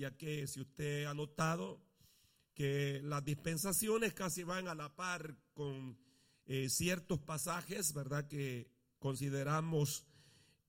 [0.00, 1.78] ya que si usted ha notado
[2.54, 5.98] que las dispensaciones casi van a la par con
[6.46, 8.26] eh, ciertos pasajes, ¿verdad?
[8.26, 10.06] Que consideramos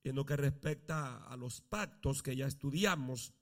[0.03, 3.33] en lo que respecta a los pactos que ya estudiamos.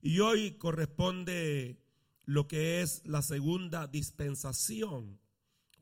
[0.00, 1.78] Y hoy corresponde
[2.24, 5.20] lo que es la segunda dispensación.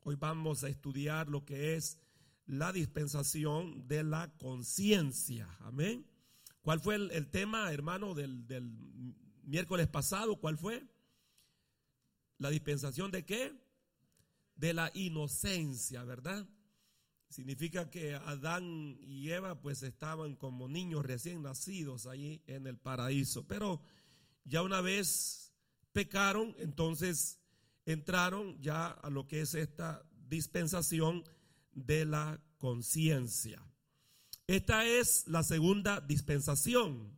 [0.03, 1.97] Hoy vamos a estudiar lo que es
[2.45, 5.47] la dispensación de la conciencia.
[5.61, 6.10] Amén.
[6.61, 8.71] ¿Cuál fue el, tema, hermano, del, del,
[9.43, 10.37] miércoles pasado?
[10.37, 10.85] ¿Cuál fue?
[12.37, 13.53] La dispensación de qué?
[14.55, 16.47] De la inocencia, ¿verdad?
[17.29, 23.47] Significa que Adán y Eva pues estaban como niños recién nacidos allí en el paraíso.
[23.47, 23.81] Pero
[24.43, 25.53] ya una vez
[25.93, 27.39] pecaron, entonces
[27.85, 31.23] entraron ya a lo que es esta dispensación
[31.71, 33.65] de la conciencia.
[34.51, 37.17] Esta es la segunda dispensación.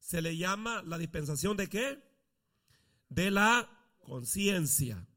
[0.00, 1.98] Se le llama la dispensación de qué?
[3.08, 3.70] De la
[4.00, 5.08] conciencia.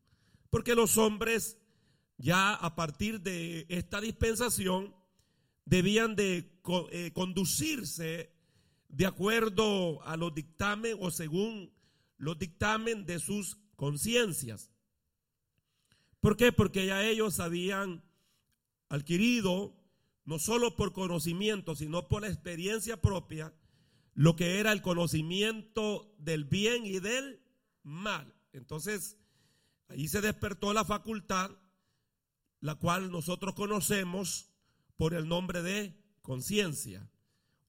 [0.49, 1.57] Porque los hombres
[2.15, 4.95] ya a partir de esta dispensación
[5.65, 6.57] debían de
[6.91, 8.33] eh, conducirse
[8.87, 11.73] de acuerdo a los dictamen o según
[12.15, 14.71] los dictamen de sus conciencias.
[16.21, 16.53] ¿Por qué?
[16.53, 18.05] Porque ya ellos habían
[18.87, 19.76] adquirido,
[20.27, 23.53] no solo por conocimiento, sino por la experiencia propia,
[24.13, 27.41] lo que era el conocimiento del bien y del
[27.81, 28.35] mal.
[28.51, 29.17] Entonces,
[29.87, 31.51] ahí se despertó la facultad,
[32.59, 34.51] la cual nosotros conocemos
[34.97, 37.09] por el nombre de conciencia,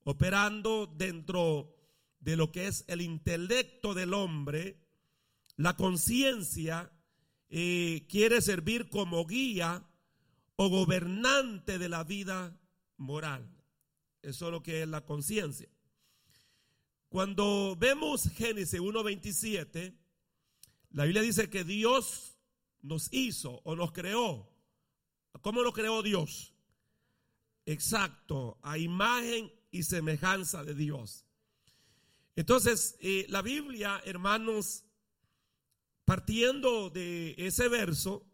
[0.03, 1.77] operando dentro
[2.19, 4.84] de lo que es el intelecto del hombre,
[5.55, 6.91] la conciencia
[7.50, 9.88] eh, quiere servir como guía
[10.61, 12.61] o gobernante de la vida
[12.97, 13.48] moral.
[14.23, 15.69] Eso es lo que es la conciencia.
[17.09, 19.97] Cuando vemos Génesis 1.27,
[20.91, 22.41] la Biblia dice que Dios
[22.83, 24.50] nos hizo o nos creó.
[25.42, 26.53] ¿Cómo lo creó Dios?
[27.65, 31.25] Exacto, a imagen y semejanza de Dios.
[32.34, 34.84] Entonces, eh, la Biblia, hermanos,
[36.05, 38.28] partiendo de ese verso,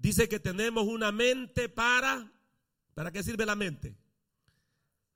[0.00, 2.32] Dice que tenemos una mente para,
[2.94, 3.98] ¿para qué sirve la mente?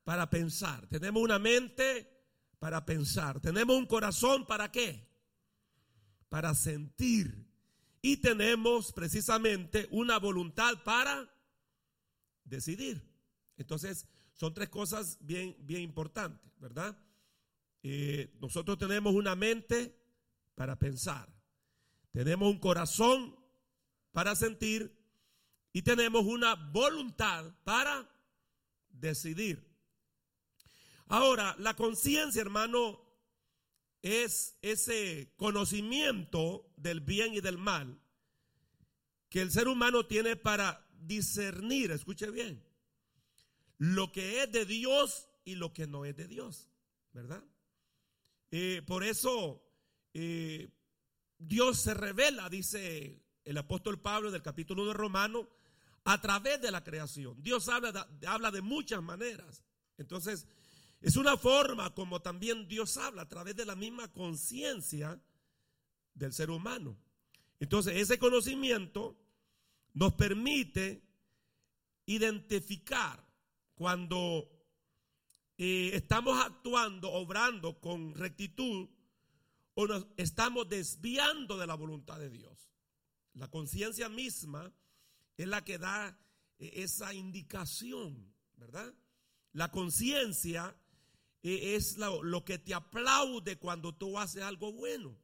[0.02, 0.88] Para pensar.
[0.88, 2.10] Tenemos una mente
[2.58, 3.40] para pensar.
[3.40, 5.08] Tenemos un corazón para qué?
[6.28, 7.46] Para sentir.
[8.00, 11.32] Y tenemos precisamente una voluntad para
[12.44, 13.08] decidir.
[13.56, 16.98] Entonces, son tres cosas bien, bien importantes, ¿verdad?
[17.84, 19.96] Eh, nosotros tenemos una mente
[20.56, 21.32] para pensar.
[22.10, 23.41] Tenemos un corazón
[24.12, 24.96] para sentir
[25.72, 28.08] y tenemos una voluntad para
[28.90, 29.66] decidir.
[31.08, 33.00] Ahora, la conciencia, hermano,
[34.02, 37.98] es ese conocimiento del bien y del mal
[39.28, 42.62] que el ser humano tiene para discernir, escuche bien,
[43.78, 46.68] lo que es de Dios y lo que no es de Dios,
[47.12, 47.42] ¿verdad?
[48.50, 49.64] Eh, por eso
[50.12, 50.68] eh,
[51.38, 55.48] Dios se revela, dice el apóstol Pablo del capítulo de Romano
[56.04, 57.42] a través de la creación.
[57.42, 59.62] Dios habla de, habla de muchas maneras.
[59.98, 60.46] Entonces,
[61.00, 65.20] es una forma como también Dios habla a través de la misma conciencia
[66.14, 66.96] del ser humano.
[67.60, 69.16] Entonces, ese conocimiento
[69.94, 71.02] nos permite
[72.06, 73.24] identificar
[73.74, 74.48] cuando
[75.58, 78.88] eh, estamos actuando, obrando con rectitud
[79.74, 82.71] o nos estamos desviando de la voluntad de Dios.
[83.34, 84.72] La conciencia misma
[85.36, 86.18] es la que da
[86.58, 88.94] eh, esa indicación, ¿verdad?
[89.52, 90.76] La conciencia
[91.42, 95.18] eh, es lo, que te aplaude cuando tú haces algo bueno.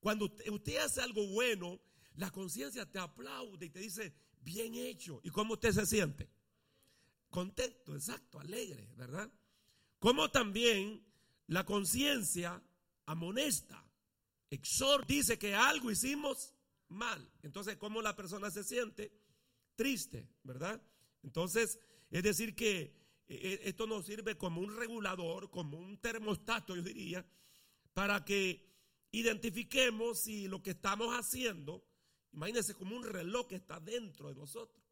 [0.00, 1.80] Cuando usted, hace algo bueno,
[2.16, 5.20] la conciencia te aplaude y te dice, bien hecho.
[5.24, 6.30] ¿Y cómo usted se siente?
[7.30, 9.32] Contento, exacto, alegre, ¿verdad?
[9.98, 11.04] Como también
[11.46, 12.62] la conciencia
[13.06, 13.84] amonesta,
[14.50, 16.53] exhorta, dice que algo hicimos
[16.94, 17.30] mal.
[17.42, 19.12] Entonces, ¿cómo la persona se siente?
[19.74, 20.82] Triste, ¿verdad?
[21.22, 21.78] Entonces,
[22.10, 22.94] es decir que eh,
[23.28, 27.26] eh, esto nos sirve como un regulador, como un termostato, yo diría,
[27.92, 28.74] para que
[29.10, 31.84] identifiquemos si lo que estamos haciendo,
[32.32, 34.84] imagínense como un reloj que está dentro de nosotros,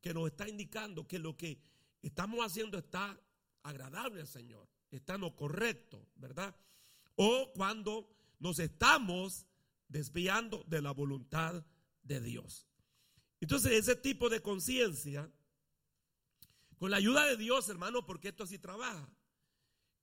[0.00, 1.60] que nos está indicando que lo que
[2.02, 3.18] estamos haciendo está
[3.62, 6.54] agradable al Señor, está no correcto, ¿verdad?
[7.16, 8.08] O cuando
[8.38, 9.46] nos estamos
[9.90, 11.66] desviando de la voluntad
[12.02, 12.66] de Dios.
[13.40, 15.30] Entonces, ese tipo de conciencia,
[16.78, 19.08] con la ayuda de Dios, hermano, porque esto así trabaja,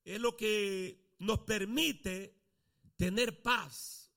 [0.04, 2.36] es lo que nos permite
[2.96, 4.12] tener paz,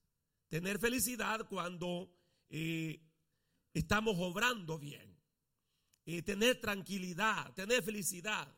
[0.47, 2.13] tener felicidad cuando
[2.49, 3.01] eh,
[3.73, 5.17] estamos obrando bien,
[6.05, 8.53] eh, tener tranquilidad, tener felicidad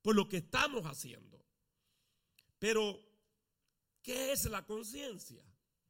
[0.00, 1.44] por lo que estamos haciendo.
[2.58, 3.04] Pero,
[4.02, 5.44] ¿qué es la conciencia?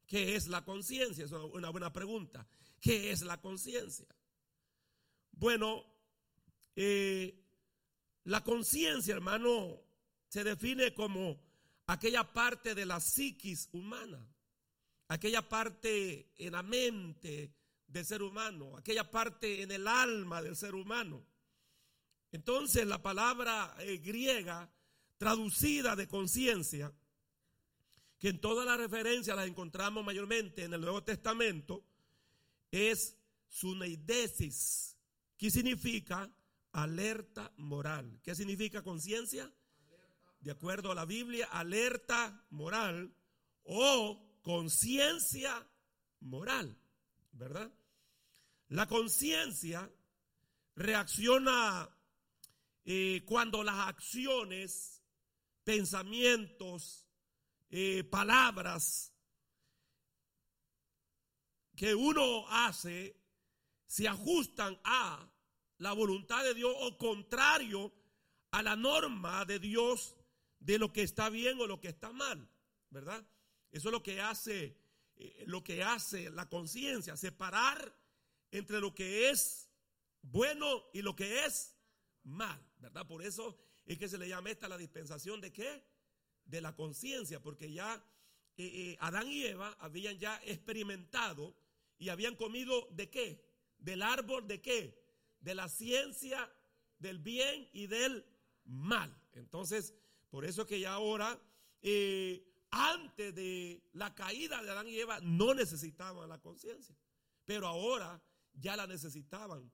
[0.07, 1.25] ¿Qué es la conciencia?
[1.25, 2.47] Es una buena pregunta.
[2.81, 4.07] ¿Qué es la conciencia?
[5.33, 5.85] Bueno,
[6.77, 7.43] eh,
[8.25, 9.81] la conciencia, hermano,
[10.29, 11.41] se define como
[11.87, 14.27] aquella parte de la psiquis humana,
[15.09, 17.55] aquella parte en la mente
[17.87, 21.25] del ser humano, aquella parte en el alma del ser humano.
[22.33, 24.71] Entonces la palabra eh, griega
[25.17, 26.93] traducida de conciencia,
[28.27, 31.85] que en todas las referencias las encontramos mayormente en el Nuevo Testamento,
[32.73, 34.97] es suneidesis,
[35.37, 36.29] que significa
[36.73, 38.19] alerta moral.
[38.25, 39.49] ¿Qué significa conciencia?
[40.41, 43.15] De acuerdo a la Biblia, alerta moral
[43.63, 45.65] o conciencia
[46.19, 46.77] moral,
[47.31, 47.71] ¿verdad?
[48.71, 49.89] La conciencia
[50.75, 51.89] reacciona
[52.85, 55.01] eh, cuando las acciones,
[55.63, 57.06] pensamientos,
[57.71, 59.13] eh, palabras
[61.75, 63.21] que uno hace
[63.87, 65.31] se ajustan a
[65.79, 67.93] la voluntad de Dios o contrario
[68.51, 70.17] a la norma de Dios
[70.59, 72.49] de lo que está bien o lo que está mal,
[72.91, 73.25] ¿verdad?
[73.71, 74.79] Eso es lo que hace
[75.19, 77.97] eh, lo que hace la conciencia, separar
[78.51, 79.71] entre lo que es
[80.21, 81.75] bueno y lo que es
[82.23, 83.07] mal, ¿verdad?
[83.07, 85.85] Por eso es que se le llama esta la dispensación de qué?
[86.47, 88.03] De la conciencia, porque ya
[88.59, 91.55] eh, eh, Adán y Eva habían ya experimentado
[91.99, 93.45] y habían comido de qué?
[93.79, 94.99] Del árbol de qué?
[95.41, 96.51] De la ciencia
[96.99, 98.25] del bien y del
[98.65, 99.15] mal.
[99.33, 99.95] Entonces,
[100.31, 101.39] por eso que ya ahora,
[101.83, 106.97] eh, antes de la caída de Adán y Eva, no necesitaban la conciencia.
[107.45, 108.23] Pero ahora
[108.55, 109.71] ya la necesitaban.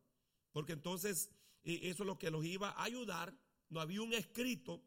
[0.51, 1.31] Porque entonces
[1.63, 3.33] eso es lo que los iba a ayudar.
[3.69, 4.83] No había un escrito,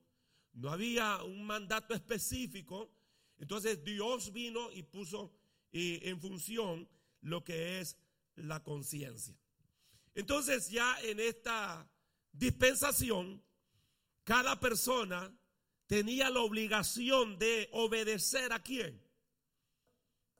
[0.55, 2.91] no había un mandato específico.
[3.37, 5.33] Entonces Dios vino y puso
[5.71, 6.87] eh, en función
[7.21, 7.97] lo que es
[8.35, 9.37] la conciencia.
[10.13, 11.89] Entonces ya en esta
[12.31, 13.43] dispensación,
[14.23, 15.33] cada persona
[15.87, 19.01] tenía la obligación de obedecer a quién.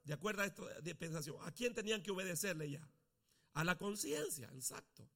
[0.03, 1.37] ¿De acuerdo a esta dispensación?
[1.41, 2.87] ¿A quién tenían que obedecerle ya?
[3.53, 5.09] A la conciencia, exacto.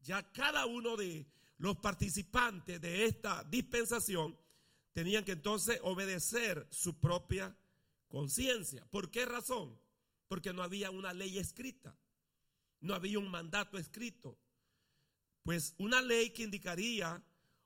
[0.00, 1.26] Ya cada uno de
[1.58, 4.36] los participantes de esta dispensación
[4.92, 7.56] tenían que entonces obedecer su propia
[8.08, 8.84] conciencia.
[8.90, 9.78] ¿Por qué razón?
[10.32, 11.94] porque no había una ley escrita,
[12.80, 14.38] no había un mandato escrito.
[15.42, 17.22] Pues una ley que indicaría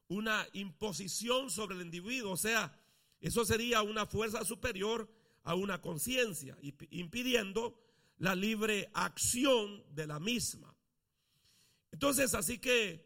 [0.08, 2.76] una imposición sobre el individuo, o sea,
[3.20, 5.08] eso sería una fuerza superior
[5.44, 6.58] a una conciencia,
[6.90, 7.80] impidiendo
[8.18, 10.76] la libre acción de la misma.
[11.92, 13.05] Entonces, así que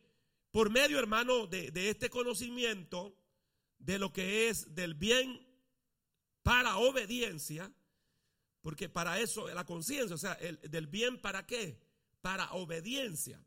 [0.51, 3.17] por medio, hermano, de, este conocimiento
[3.79, 5.47] de lo que es del bien
[6.43, 7.73] para obediencia,
[8.61, 11.81] porque para eso la conciencia, o sea, el, del bien para qué?
[12.21, 13.43] Para obediencia.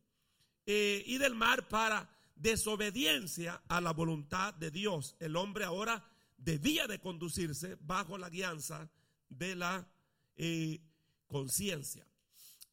[0.66, 5.16] Eh, y del mal para desobediencia a la voluntad de Dios.
[5.20, 8.90] El hombre ahora debía de conducirse bajo la guianza
[9.30, 9.88] de la
[10.36, 10.80] eh,
[11.28, 12.08] conciencia.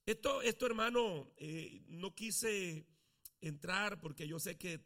[0.07, 2.87] Esto, esto, hermano, eh, no quise
[3.41, 4.81] entrar porque yo sé que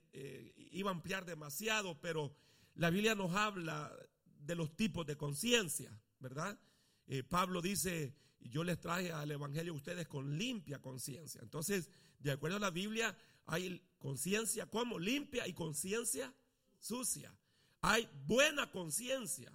[0.72, 2.34] iba a ampliar demasiado, pero
[2.74, 3.92] la Biblia nos habla
[4.24, 6.58] de los tipos de conciencia, ¿verdad?
[7.06, 11.40] Eh, Pablo dice, yo les traje al Evangelio a ustedes con limpia conciencia.
[11.42, 16.32] Entonces, de acuerdo a la Biblia, hay conciencia como limpia y conciencia
[16.78, 17.34] sucia.
[17.80, 19.52] Hay buena conciencia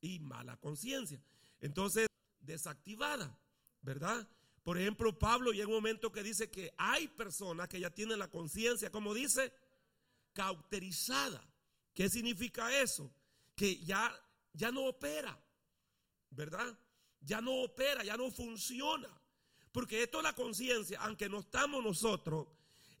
[0.00, 1.20] y mala conciencia.
[1.60, 2.06] Entonces,
[2.40, 3.36] desactivada,
[3.82, 4.28] ¿verdad?
[4.62, 8.28] Por ejemplo, Pablo llega un momento que dice que hay personas que ya tienen la
[8.28, 9.52] conciencia, como dice,
[10.32, 11.42] cauterizada.
[11.94, 13.10] ¿Qué significa eso?
[13.54, 14.14] Que ya,
[14.52, 15.38] ya no opera.
[16.30, 16.78] ¿verdad?
[17.20, 19.08] Ya no opera, ya no funciona.
[19.72, 22.48] Porque esto es la conciencia, aunque no estamos nosotros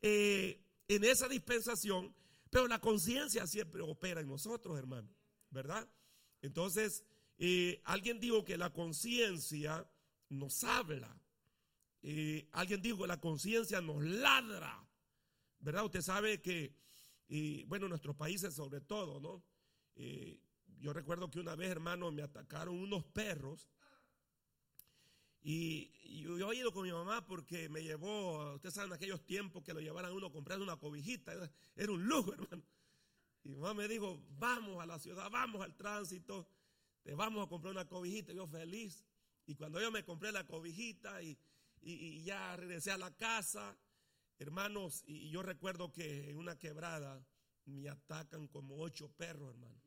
[0.02, 2.14] eh, en esa dispensación,
[2.50, 5.08] pero la conciencia siempre opera en nosotros, hermano,
[5.50, 5.88] ¿verdad?
[6.42, 7.04] Entonces,
[7.38, 9.88] eh, alguien dijo que la conciencia
[10.28, 11.19] nos habla.
[12.02, 14.86] Eh, alguien dijo que la conciencia nos ladra,
[15.58, 15.84] ¿verdad?
[15.84, 16.74] Usted sabe que,
[17.66, 19.44] bueno, en nuestros países sobre todo, ¿no?
[20.80, 23.68] yo recuerdo que una vez, hermano, me atacaron unos perros.
[25.42, 25.90] Y,
[26.22, 29.80] yo he ido con mi mamá porque me llevó, ustedes saben, aquellos tiempos que lo
[29.80, 31.32] llevaran uno a comprar una cobijita.
[31.76, 32.62] Era un lujo, hermano.
[33.42, 36.46] Y mamá me dijo, vamos a la ciudad, vamos al tránsito,
[37.02, 38.32] te vamos a comprar una cobijita.
[38.32, 39.04] yo feliz.
[39.46, 41.38] Y cuando yo me compré la cobijita y,
[41.80, 43.76] y, ya regresé a la casa,
[44.38, 47.24] hermanos, y yo recuerdo que en una quebrada
[47.64, 49.80] me atacan como ocho perros, hermano.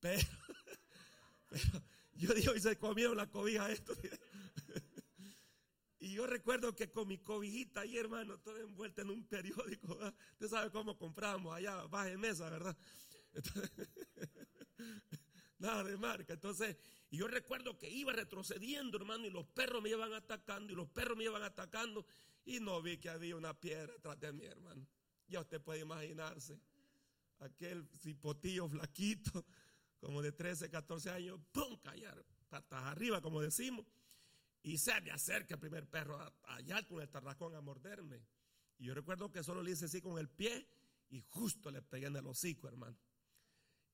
[0.00, 0.26] Pero,
[2.12, 3.94] yo digo, y se comieron la cobija esto.
[6.02, 9.98] Y yo recuerdo que con mi cobijita ahí, hermano, toda envuelta en un periódico.
[10.32, 12.74] Usted sabe cómo compramos allá, baja mesa, ¿verdad?
[15.60, 16.32] nada de marca.
[16.32, 16.76] Entonces,
[17.10, 20.88] y yo recuerdo que iba retrocediendo, hermano, y los perros me iban atacando, y los
[20.88, 22.04] perros me iban atacando,
[22.44, 24.86] y no vi que había una piedra detrás de mí, hermano.
[25.28, 26.60] Ya usted puede imaginarse,
[27.38, 29.44] aquel cipotillo flaquito,
[30.00, 31.76] como de 13, 14 años, ¡pum!
[31.82, 33.86] callar, patas arriba, como decimos.
[34.62, 38.22] Y se me acerca el primer perro allá con el tarracón a morderme.
[38.78, 40.66] Y yo recuerdo que solo le hice así con el pie
[41.10, 42.96] y justo le pegué en el hocico, hermano.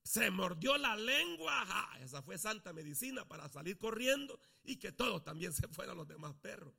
[0.07, 1.67] Se mordió la lengua.
[1.99, 6.33] esa fue santa medicina para salir corriendo y que todos también se fueran los demás
[6.35, 6.73] perros.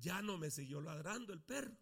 [0.00, 1.76] Ya no me siguió ladrando el perro.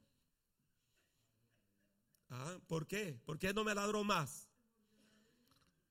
[2.31, 3.21] Ah, ¿Por qué?
[3.25, 4.49] ¿Por qué no me ladró más?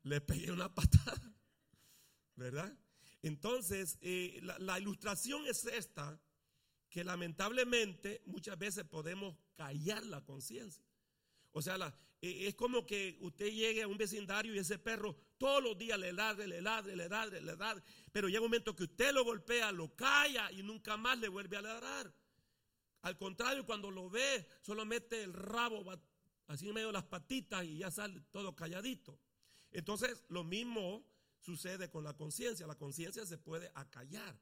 [0.04, 1.34] Le pegué una patada.
[2.36, 2.78] ¿Verdad?
[3.22, 6.20] Entonces, eh, la, ilustración es esta,
[6.90, 10.84] que lamentablemente muchas veces podemos callar la conciencia.
[11.54, 15.64] O sea, eh, es como que usted llegue a un vecindario y ese perro todos
[15.64, 17.84] los días le ladre, le ladre, le ladre, le ladre.
[18.12, 21.58] Pero llega un momento que usted lo golpea, lo calla y nunca más le vuelve
[21.58, 22.14] a ladrar.
[23.02, 25.84] Al contrario, cuando lo ve, solo mete el rabo
[26.46, 29.20] así en medio de las patitas y ya sale todo calladito.
[29.72, 31.04] Entonces, lo mismo
[31.40, 32.68] sucede con la conciencia.
[32.68, 34.40] La conciencia se puede acallar.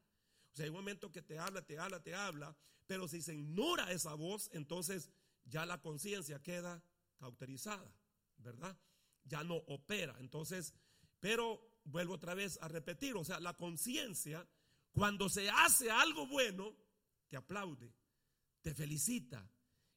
[0.51, 2.57] O sea, hay un momento que te habla, te habla, te habla,
[2.88, 5.12] pero si se ignora esa voz, entonces
[5.45, 6.83] ya la conciencia queda
[7.20, 7.94] cauterizada,
[8.38, 8.76] ¿verdad?
[9.26, 10.16] Ya no opera.
[10.20, 10.74] Entonces,
[11.20, 14.48] pero vuelvo otra vez a repetir, o sea, la conciencia,
[14.92, 16.76] cuando se hace algo bueno,
[17.28, 17.94] te aplaude,
[18.62, 19.48] te felicita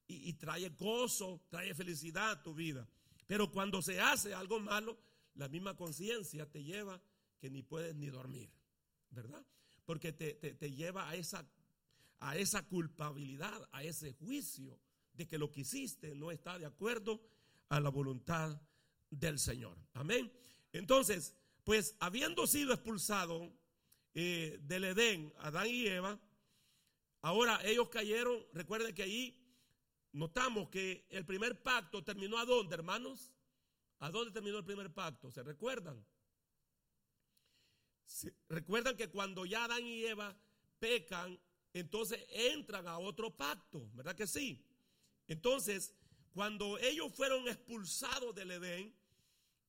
[0.07, 2.87] y, trae gozo, trae felicidad a tu vida.
[3.25, 4.99] Pero cuando se hace algo malo,
[5.35, 7.01] la misma conciencia te lleva
[7.39, 8.51] que ni puedes ni dormir,
[9.09, 9.43] ¿verdad?
[9.85, 11.49] Porque te, lleva a esa,
[12.19, 14.79] a esa culpabilidad, a ese juicio
[15.13, 17.21] de que lo que hiciste no está de acuerdo
[17.69, 18.59] a la voluntad
[19.09, 19.77] del Señor.
[19.93, 20.31] Amén.
[20.71, 23.53] Entonces, pues habiendo sido expulsado
[24.13, 26.19] eh, del Edén, Adán y Eva,
[27.21, 29.39] ahora ellos cayeron, recuerden que ahí
[30.11, 33.33] notamos que el primer pacto terminó a dónde, hermanos?
[33.99, 35.31] ¿A dónde terminó el primer pacto?
[35.31, 36.05] ¿Se recuerdan?
[38.49, 40.35] recuerdan que cuando ya Adán y Eva
[40.77, 41.39] pecan,
[41.71, 44.63] entonces entran a otro pacto, ¿verdad que sí?
[45.27, 45.93] Entonces,
[46.33, 48.95] cuando ellos fueron expulsados del Edén,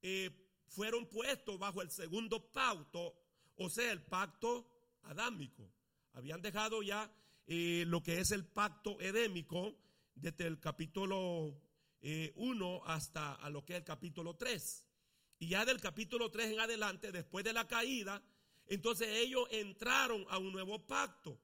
[0.03, 0.31] eh,
[0.69, 3.15] fueron puestos bajo el segundo pacto,
[3.57, 4.67] o sea, el pacto
[5.03, 5.71] adámico.
[6.13, 7.11] Habían dejado ya
[7.47, 9.77] eh, lo que es el pacto edémico
[10.15, 11.61] desde el capítulo
[12.01, 14.87] 1 eh, hasta a lo que es el capítulo 3.
[15.41, 18.23] Y ya del capítulo 3 en adelante, después de la caída,
[18.67, 21.39] entonces ellos entraron a un nuevo pacto.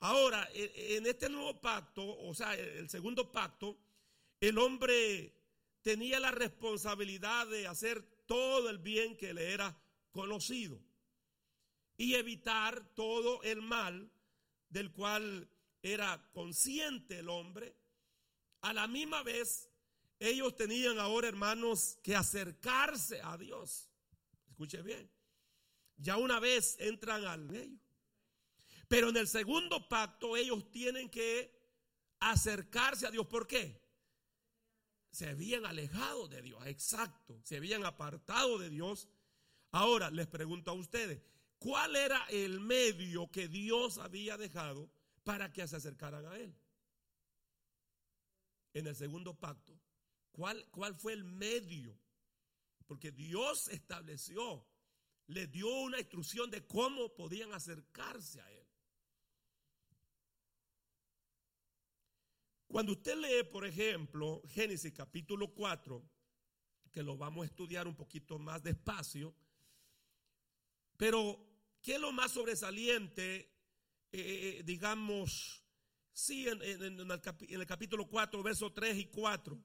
[0.00, 3.78] Ahora, e, en este nuevo pacto, o sea, el segundo pacto,
[4.40, 5.34] el hombre
[5.82, 9.76] tenía la responsabilidad de hacer todo el bien que le era
[10.10, 10.80] conocido
[11.96, 14.10] y evitar todo el mal
[14.68, 15.48] del cual
[15.82, 17.76] era consciente el hombre
[18.62, 19.68] a la misma vez,
[20.18, 23.90] ellos tenían ahora, hermanos, que acercarse a Dios.
[24.48, 25.10] Escuche bien.
[25.96, 27.78] Ya una vez entran al medio.
[28.90, 31.50] Pero en el segundo pacto ellos tienen que
[32.18, 33.26] acercarse a Dios.
[33.26, 33.80] ¿Por qué?
[35.12, 37.40] Se habían alejado de Dios, exacto.
[37.44, 39.08] Se habían apartado de Dios.
[39.70, 41.22] Ahora les pregunto a ustedes,
[41.60, 44.90] ¿cuál era el medio que Dios había dejado
[45.22, 46.52] para que se acercaran a Él?
[48.72, 49.78] en el segundo pacto.
[50.32, 51.98] ¿Cuál, ¿Cuál fue el medio?
[52.86, 54.66] Porque Dios estableció,
[55.26, 58.66] le dio una instrucción de cómo podían acercarse a Él.
[62.70, 66.02] Cuando usted lee, por ejemplo, Génesis capítulo 4,
[66.92, 69.34] que lo vamos a estudiar un poquito más despacio,
[70.96, 71.44] pero
[71.82, 73.36] ¿qué es lo más sobresaliente,
[74.12, 75.60] eh, eh, digamos,
[76.12, 79.58] Sí, en, el capítulo 4, versos 3 y 4.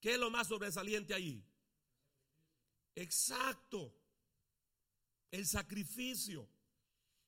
[0.00, 1.46] ¿Qué es lo más sobresaliente ahí?
[2.96, 3.94] Exacto.
[5.30, 6.48] El sacrificio.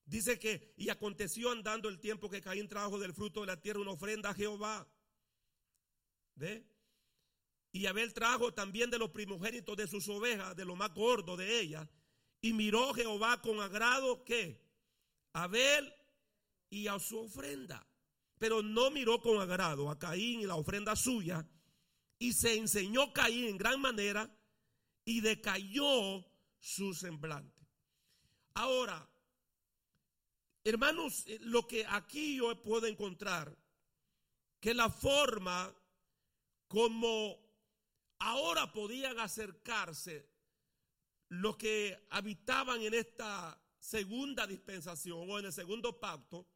[0.06, 3.80] Dice que, y aconteció andando el tiempo que Caín trajo del fruto de la tierra
[3.80, 4.87] una ofrenda a Jehová.
[7.73, 11.61] Y Abel trajo también de los primogénitos de sus ovejas, de lo más gordo de
[11.61, 11.88] ellas.
[12.40, 14.62] Y miró Jehová con agrado que
[15.32, 15.92] Abel
[16.68, 17.87] y a su ofrenda.
[18.38, 21.49] Pero no miró con agrado a Caín y la ofrenda suya.
[22.18, 24.30] Y se enseñó Caín en gran manera
[25.04, 26.25] y decayó
[26.58, 27.66] su semblante.
[28.54, 29.08] Ahora,
[30.64, 33.56] hermanos, eh, lo que aquí yo puedo encontrar,
[34.61, 35.75] que la forma
[36.66, 37.38] como
[38.18, 40.26] ahora podían acercarse
[41.28, 46.47] los que habitaban en esta segunda dispensación o en el segundo pacto,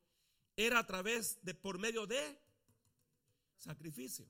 [0.56, 2.40] era a través de, por medio de
[3.58, 4.26] sacrificio.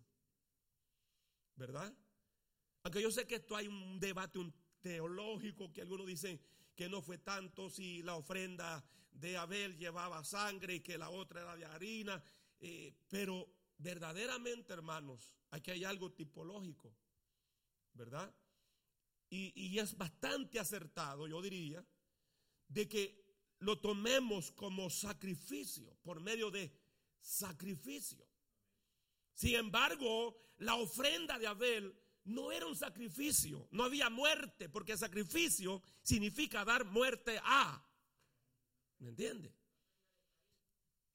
[1.54, 1.92] ¿Verdad?
[2.82, 4.38] Aunque yo sé que esto hay un debate
[4.80, 6.40] teológico que algunos dicen
[6.78, 11.42] que no fue tanto si la ofrenda de Abel llevaba sangre y que la otra
[11.42, 12.23] era de harina,
[12.61, 13.47] eh, pero
[13.78, 16.94] verdaderamente, hermanos, aquí hay algo tipológico.
[17.99, 18.32] ¿verdad?
[19.28, 21.85] Y, es bastante acertado, yo diría,
[22.68, 23.26] de que
[23.58, 26.73] lo tomemos como sacrificio, por medio de
[27.20, 28.26] sacrificio.
[29.35, 31.94] Sin embargo, la ofrenda de Abel
[32.28, 37.85] no era un sacrificio, no había muerte, porque sacrificio significa dar muerte a.
[38.99, 39.52] ¿Me entiende?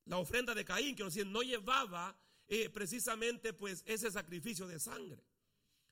[0.06, 2.18] La ofrenda de Caín, que no llevaba
[2.48, 5.24] eh, precisamente pues ese sacrificio de sangre.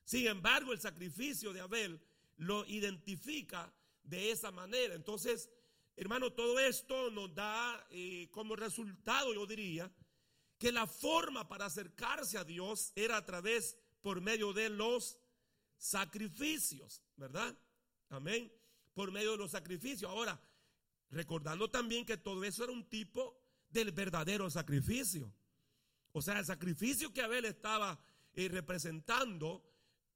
[0.04, 2.02] Sin embargo, el sacrificio de Abel
[2.38, 3.74] lo identifica
[4.04, 4.96] de esa manera.
[4.96, 5.50] Entonces,
[5.96, 9.92] hermano, todo esto nos da eh, como resultado, yo diría,
[10.58, 15.20] que la forma para acercarse a Dios era a través, por medio de los
[15.78, 17.58] sacrificios, ¿verdad?
[18.10, 18.52] Amén.
[18.94, 20.10] Por medio de los sacrificios.
[20.10, 20.42] Ahora,
[21.10, 23.40] recordando también que todo eso era un tipo
[23.70, 25.34] del verdadero sacrificio.
[26.12, 28.00] O sea, el sacrificio que Abel estaba
[28.34, 29.72] eh, representando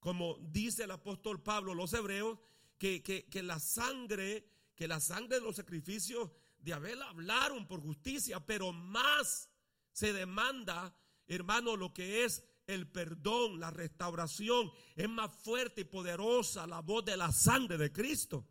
[0.06, 2.38] como dice el apóstol Pablo, los hebreos,
[2.78, 8.46] que, que, la sangre, que la sangre de los sacrificios de Abel hablaron por justicia,
[8.46, 9.50] pero más
[9.94, 14.72] se demanda, hermano, lo que es el perdón, la restauración.
[14.96, 18.48] Es más fuerte y poderosa la voz de la sangre de Cristo,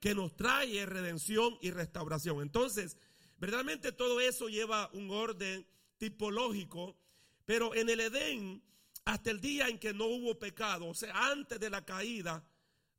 [0.00, 2.40] que nos trae redención y restauración.
[2.42, 2.96] Entonces,
[3.38, 5.66] verdaderamente todo eso lleva un orden
[5.98, 6.96] tipológico,
[7.44, 8.62] pero en el Edén
[9.04, 12.46] hasta el día en que no hubo pecado, o sea, antes de la caída,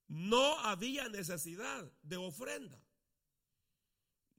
[0.07, 2.81] no había necesidad de ofrenda.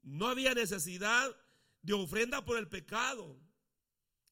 [0.03, 1.33] No había necesidad
[1.81, 3.39] de ofrenda por el pecado.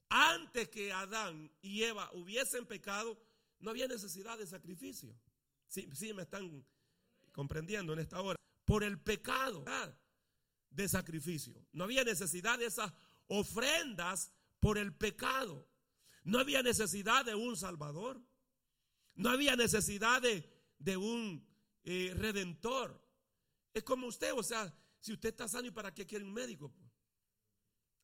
[0.10, 3.18] Antes que Adán y Eva hubiesen pecado,
[3.60, 5.16] no había necesidad de sacrificio.
[5.68, 6.66] Sí, sí me están
[7.32, 8.36] comprendiendo en esta hora.
[8.66, 9.64] Por el pecado
[10.70, 11.66] de sacrificio.
[11.72, 12.92] No había necesidad de esas
[13.28, 15.68] ofrendas por el pecado.
[16.24, 18.22] No había necesidad de un Salvador.
[19.16, 21.48] No había necesidad de, un
[21.84, 23.00] eh, redentor.
[23.74, 26.74] Es como usted, o sea, si usted está sano, ¿y para qué quiere un médico?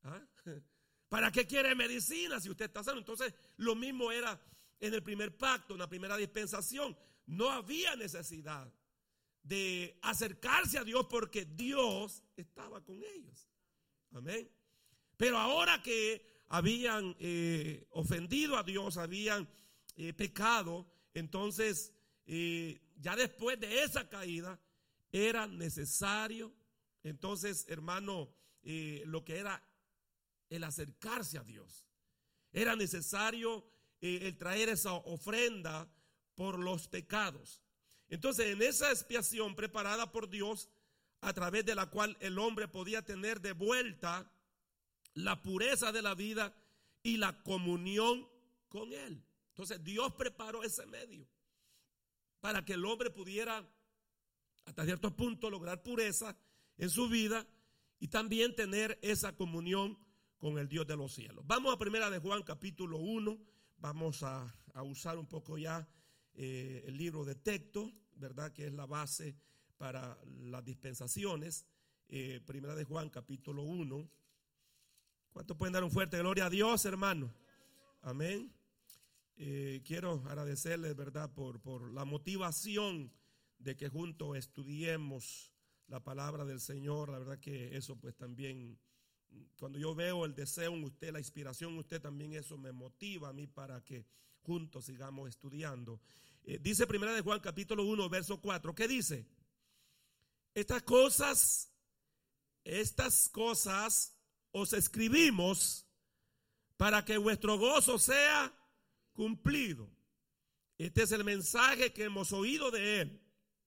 [0.03, 0.21] ¿Ah?
[1.09, 2.99] ¿Para qué quiere medicina si usted está sano?
[2.99, 4.39] Entonces, lo mismo era
[4.79, 6.97] en el primer pacto, en la primera dispensación.
[7.27, 8.71] No había necesidad
[9.43, 13.47] de acercarse a Dios porque Dios estaba con ellos.
[14.11, 14.49] Amén.
[15.17, 19.47] Pero ahora que habían eh, ofendido a Dios, habían
[19.95, 21.93] eh, pecado, entonces
[22.25, 24.59] eh, ya después de esa caída
[25.11, 26.53] era necesario,
[27.03, 29.63] entonces hermano, lo que era
[30.55, 31.85] el acercarse a Dios.
[32.51, 33.65] Era necesario
[34.01, 35.89] el traer esa ofrenda
[36.35, 37.61] por los pecados.
[38.07, 40.69] Entonces, en esa expiación preparada por Dios,
[41.21, 44.31] a través de la cual el hombre podía tener de vuelta
[45.15, 46.53] la pureza de la vida
[47.01, 48.29] y la comunión
[48.69, 49.23] con Él.
[49.49, 51.27] Entonces Dios preparó ese medio
[52.41, 53.65] para que el hombre pudiera
[54.65, 56.37] hasta cierto punto lograr pureza
[56.77, 57.47] en su vida
[57.99, 59.97] y también tener esa comunión
[60.37, 61.45] con el Dios de los cielos.
[61.47, 63.37] Vamos a primera de Juan capítulo 1,
[63.77, 65.87] vamos a, usar un poco ya
[66.33, 68.51] eh, el libro de texto, ¿verdad?
[68.51, 69.35] Que es la base
[69.77, 71.65] para las dispensaciones.
[72.07, 74.09] Eh, primera de Juan capítulo 1.
[75.31, 77.33] ¿Cuántos pueden dar un fuerte gloria a Dios, hermano?
[78.01, 78.53] Amén.
[79.37, 83.11] Eh, quiero agradecerles, ¿verdad?, por, por la motivación
[83.59, 85.51] de que juntos estudiemos
[85.87, 87.09] la palabra del Señor.
[87.09, 88.77] La verdad que eso pues también,
[89.57, 93.29] cuando yo veo el deseo en usted, la inspiración en usted, también eso me motiva
[93.29, 94.05] a mí para que
[94.41, 96.01] juntos sigamos estudiando.
[96.43, 99.27] Eh, dice primera de Juan capítulo 1, verso 4, ¿qué dice?
[100.53, 101.71] Estas cosas,
[102.63, 104.15] estas cosas
[104.51, 105.85] os escribimos
[106.77, 108.53] para que vuestro gozo sea
[109.13, 109.89] cumplido.
[110.77, 113.21] Este es el mensaje que hemos oído de Él,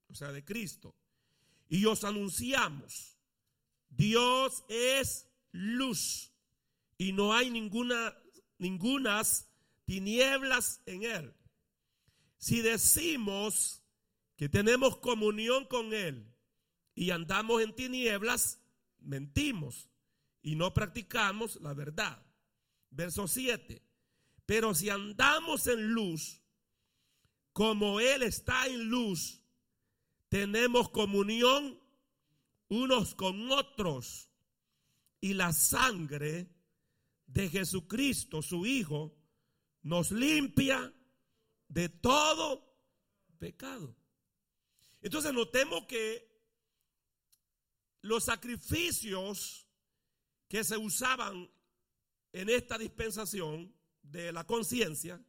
[0.09, 0.95] o sea, de Cristo.
[1.69, 3.19] Y os anunciamos,
[3.89, 6.33] Dios es luz
[6.97, 8.17] y no hay ninguna,
[8.59, 9.49] ningunas
[9.85, 11.35] tinieblas en Él.
[12.37, 13.83] Si decimos
[14.37, 16.33] que tenemos comunión con Él
[16.95, 18.61] y andamos en tinieblas,
[19.01, 19.89] mentimos
[20.43, 22.25] y no practicamos la verdad.
[22.91, 23.83] Verso 7.
[24.47, 26.43] Pero si andamos en luz,
[27.53, 29.43] como Él está en luz,
[30.29, 31.79] tenemos comunión
[32.69, 34.28] unos con otros.
[35.21, 36.49] Y la sangre
[37.27, 39.17] de Jesucristo, su Hijo,
[39.83, 40.93] nos limpia
[41.69, 42.77] de todo
[43.39, 43.97] pecado.
[45.01, 46.29] Entonces notemos que
[48.03, 49.67] los sacrificios
[50.49, 51.51] que se usaban
[52.33, 55.23] en esta dispensación de la conciencia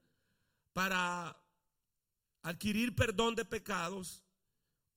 [0.73, 1.37] para
[2.41, 4.23] adquirir perdón de pecados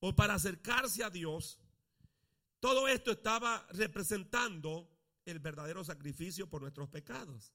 [0.01, 1.59] o para acercarse a Dios,
[2.63, 4.89] todo esto estaba representando
[5.25, 7.53] el verdadero sacrificio por nuestros pecados.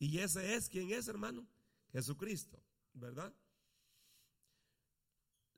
[0.00, 1.46] Y ese es quien es, hermano,
[1.92, 2.60] Jesucristo,
[2.92, 3.32] ¿verdad?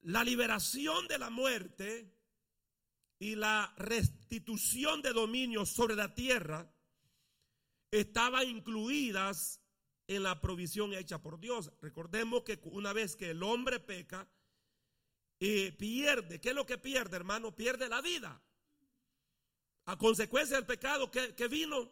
[0.02, 2.14] La liberación de la muerte
[3.18, 6.70] y la restitución de dominio sobre la tierra
[7.90, 9.62] estaban incluidas
[10.08, 11.72] en la provisión hecha por Dios.
[11.80, 14.28] Recordemos que una vez que el hombre peca,
[15.38, 17.56] y pierde, ¿qué es lo que pierde, hermano?
[17.56, 18.42] Pierde la vida.
[19.86, 21.90] A consecuencia del pecado, ¿qué, ¿qué, vino?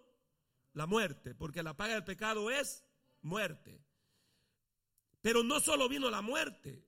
[0.73, 2.85] La muerte, porque la paga del pecado es
[3.21, 3.85] muerte.
[5.21, 6.85] Pero no solo vino la muerte,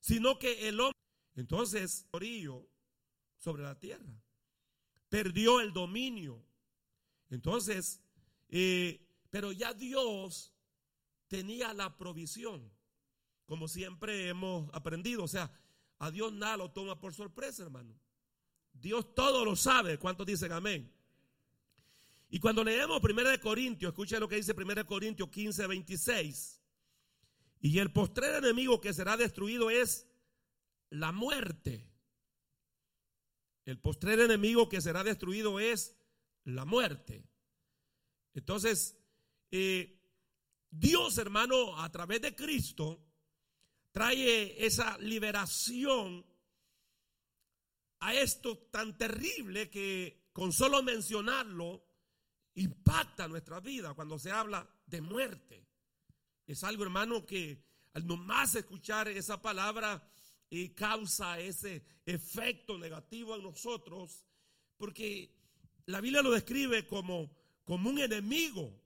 [0.00, 0.98] sino que el hombre,
[1.34, 2.68] entonces, orillo
[3.36, 4.22] sobre la tierra,
[5.08, 6.44] perdió el dominio.
[7.30, 8.00] Entonces,
[8.48, 10.54] eh, pero ya Dios
[11.26, 12.72] tenía la provisión,
[13.44, 15.24] como siempre hemos aprendido.
[15.24, 15.52] O sea,
[15.98, 17.98] a Dios nada lo toma por sorpresa, hermano.
[18.80, 19.98] Dios todo lo sabe.
[19.98, 20.92] ¿Cuántos dicen amén?
[22.30, 26.62] Y cuando leemos 1 Corintios, escuchen lo que dice 1 Corintios 15, 26.
[27.60, 30.06] Y el postrer enemigo que será destruido es
[30.90, 31.90] la muerte.
[33.64, 35.96] El postrer enemigo que será destruido es
[36.44, 37.28] la muerte.
[38.34, 38.96] Entonces,
[39.50, 40.00] eh,
[40.70, 43.02] Dios, hermano, a través de Cristo,
[43.90, 46.24] trae esa liberación
[48.00, 51.84] a esto tan terrible que con solo mencionarlo
[52.54, 55.66] impacta nuestra vida cuando se habla de muerte.
[56.46, 57.62] Es algo, hermano, que
[57.94, 60.08] al nomás escuchar esa palabra
[60.50, 64.24] y causa ese efecto negativo en nosotros,
[64.76, 65.34] porque
[65.86, 67.30] la Biblia lo describe como,
[67.64, 68.80] como un enemigo,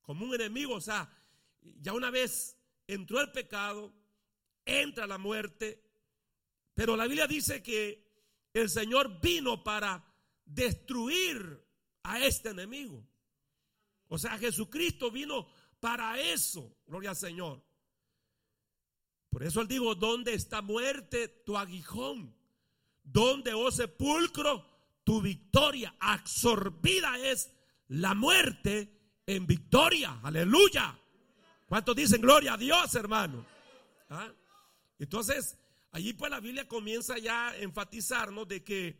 [0.00, 1.10] como un enemigo, o sea,
[1.80, 2.56] ya una vez
[2.86, 3.92] entró el pecado,
[4.64, 5.82] entra la muerte,
[6.74, 8.05] pero la Biblia dice que
[8.60, 10.04] el Señor vino para
[10.44, 11.64] destruir
[12.02, 13.06] a este enemigo.
[14.08, 15.48] O sea, Jesucristo vino
[15.80, 17.62] para eso, gloria al Señor.
[19.28, 22.34] Por eso él dijo, ¿dónde está muerte tu aguijón?
[23.02, 24.64] ¿Dónde, oh sepulcro,
[25.04, 25.94] tu victoria?
[26.00, 27.52] Absorbida es
[27.88, 30.20] la muerte en victoria.
[30.22, 30.98] Aleluya.
[31.68, 33.44] ¿Cuántos dicen gloria a Dios, hermano?
[34.08, 34.32] ¿Ah?
[34.98, 35.58] Entonces,
[35.96, 38.98] allí pues la Biblia comienza ya a enfatizarnos de que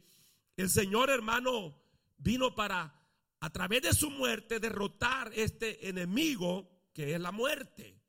[0.57, 1.79] el Señor, hermano,
[2.17, 2.99] vino para,
[3.41, 8.01] a través de su muerte, derrotar este enemigo que es la muerte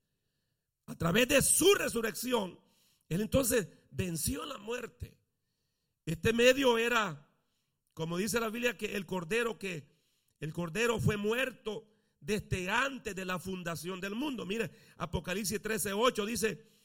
[0.86, 2.58] a través de su resurrección,
[3.10, 5.17] Él entonces venció la muerte.
[6.06, 7.30] Este medio era,
[7.93, 9.86] como dice la Biblia, que el cordero que
[10.39, 11.86] el cordero fue muerto
[12.21, 14.45] desde antes de la fundación del mundo.
[14.45, 16.76] Mire, Apocalipsis 13, 8 dice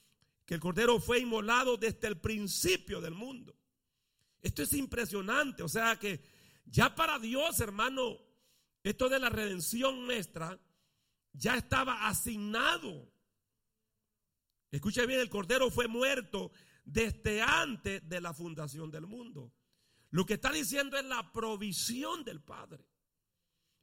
[0.55, 3.57] el cordero fue inmolado desde el principio del mundo.
[4.41, 6.21] Esto es impresionante, o sea que
[6.67, 8.19] ya para Dios, hermano,
[8.83, 10.59] esto de la redención nuestra
[11.33, 13.13] ya estaba asignado
[14.73, 16.51] Escuche bien, el Cordero fue muerto
[16.85, 19.53] desde antes de la fundación del mundo.
[20.11, 22.89] Lo que está diciendo es la provisión del Padre.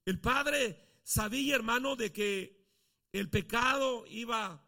[0.04, 2.68] El Padre sabía, hermano, de que
[3.12, 4.68] el pecado iba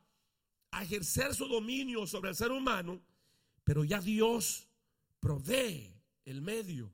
[0.71, 3.01] a ejercer su dominio sobre el ser humano,
[3.63, 4.67] pero ya Dios
[5.19, 5.93] provee
[6.25, 6.91] el medio.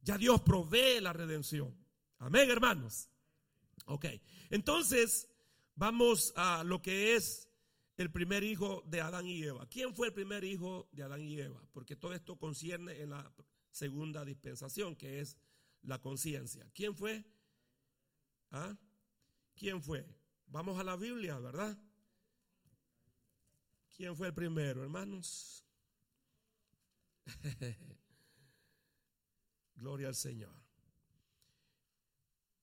[0.00, 1.74] Ya Dios provee la redención.
[2.18, 3.08] Amén, hermanos.
[3.86, 4.06] Ok,
[4.50, 5.28] entonces
[5.74, 7.48] vamos a lo que es
[7.96, 9.66] el primer hijo de Adán y Eva.
[9.68, 11.62] ¿Quién fue el primer hijo de Adán y Eva?
[11.72, 13.32] Porque todo esto concierne en la
[13.70, 15.36] segunda dispensación, que es
[15.82, 16.68] la conciencia.
[16.74, 17.24] ¿Quién fue?
[18.50, 18.76] ¿Ah?
[19.54, 20.06] ¿Quién fue?
[20.46, 21.78] Vamos a la Biblia, ¿verdad?
[23.96, 25.64] ¿Quién fue el primero, hermanos?
[29.76, 30.52] Gloria al Señor.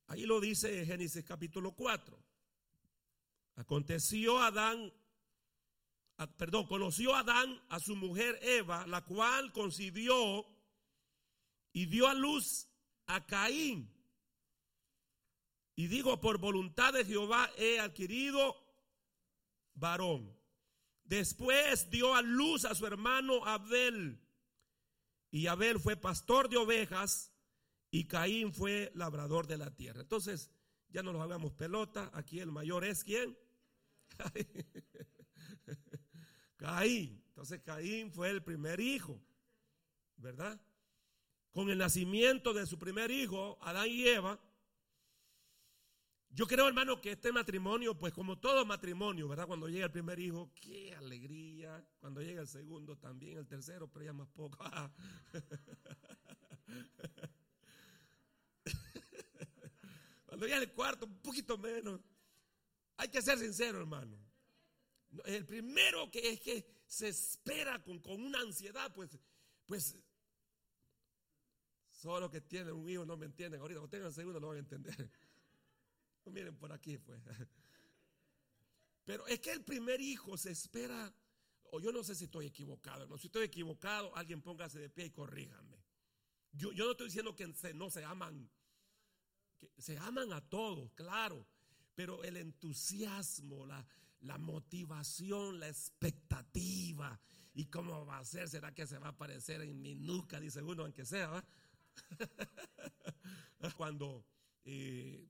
[0.07, 2.21] Ahí lo dice Génesis capítulo 4.
[3.55, 4.91] Aconteció Adán,
[6.35, 10.45] perdón, conoció Adán a su mujer Eva, la cual concibió
[11.71, 12.67] y dio a luz
[13.05, 13.89] a Caín.
[15.77, 18.57] Y digo, por voluntad de Jehová he adquirido
[19.75, 20.40] varón.
[21.11, 24.17] Después dio a luz a su hermano Abel.
[25.29, 27.33] Y Abel fue pastor de ovejas
[27.89, 29.99] y Caín fue labrador de la tierra.
[29.99, 30.51] Entonces,
[30.87, 32.09] ya no nos hagamos pelota.
[32.13, 33.37] Aquí el mayor es quién?
[36.55, 37.21] Caín.
[37.27, 39.21] Entonces Caín fue el primer hijo,
[40.15, 40.61] ¿verdad?
[41.51, 44.39] Con el nacimiento de su primer hijo, Adán y Eva,
[46.33, 49.47] yo creo, hermano, que este matrimonio, pues como todo matrimonio, ¿verdad?
[49.47, 51.85] Cuando llega el primer hijo, qué alegría.
[51.99, 54.57] Cuando llega el segundo, también el tercero, pero ya más poco.
[60.25, 61.99] Cuando llega el cuarto, un poquito menos.
[62.95, 64.17] Hay que ser sincero, hermano.
[65.25, 69.19] El primero que es que se espera con, con una ansiedad, pues,
[69.65, 69.97] pues,
[71.89, 73.59] solo que tienen un hijo no me entienden.
[73.59, 75.11] Ahorita cuando tengan el segundo no van a entender.
[76.25, 77.21] Miren por aquí, pues.
[79.05, 81.13] Pero es que el primer hijo se espera,
[81.71, 85.05] o yo no sé si estoy equivocado, no, si estoy equivocado, alguien póngase de pie
[85.05, 85.83] y corríjame.
[86.53, 88.49] Yo, yo no estoy diciendo que no se aman,
[89.77, 91.47] se aman a todos, claro,
[91.95, 93.85] pero el entusiasmo, la,
[94.21, 97.19] la motivación, la expectativa,
[97.53, 100.61] y cómo va a ser, será que se va a aparecer en mi nuca, dice
[100.61, 101.43] uno, aunque sea,
[103.77, 104.25] Cuando
[104.63, 105.27] eh,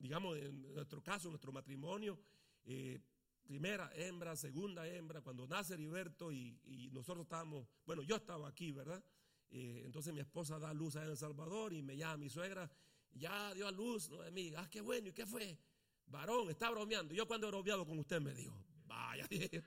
[0.00, 2.18] digamos, en nuestro caso, nuestro matrimonio,
[2.64, 2.98] eh,
[3.42, 9.04] primera hembra, segunda hembra, cuando nace Heriberto y, nosotros estábamos, bueno, yo estaba aquí, ¿verdad?
[9.50, 12.70] Eh, entonces mi esposa da luz a en El Salvador y me llama mi suegra,
[13.12, 14.18] ya dio a luz, ¿no?
[14.18, 15.58] De ah, qué bueno, ¿y qué fue?
[16.06, 17.12] Varón, está bromeando.
[17.14, 19.28] Yo cuando he bromeado con usted me dijo, vaya,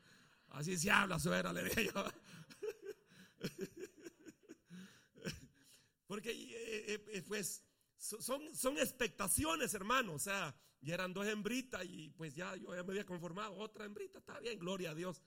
[0.49, 2.05] así se habla, suegra, le dije yo.
[6.07, 7.63] Porque, eh, pues,
[8.03, 10.13] son, son expectaciones, hermano.
[10.13, 13.55] O sea, ya eran dos hembritas y pues ya yo ya me había conformado.
[13.55, 15.23] Otra hembrita, está bien, gloria a Dios.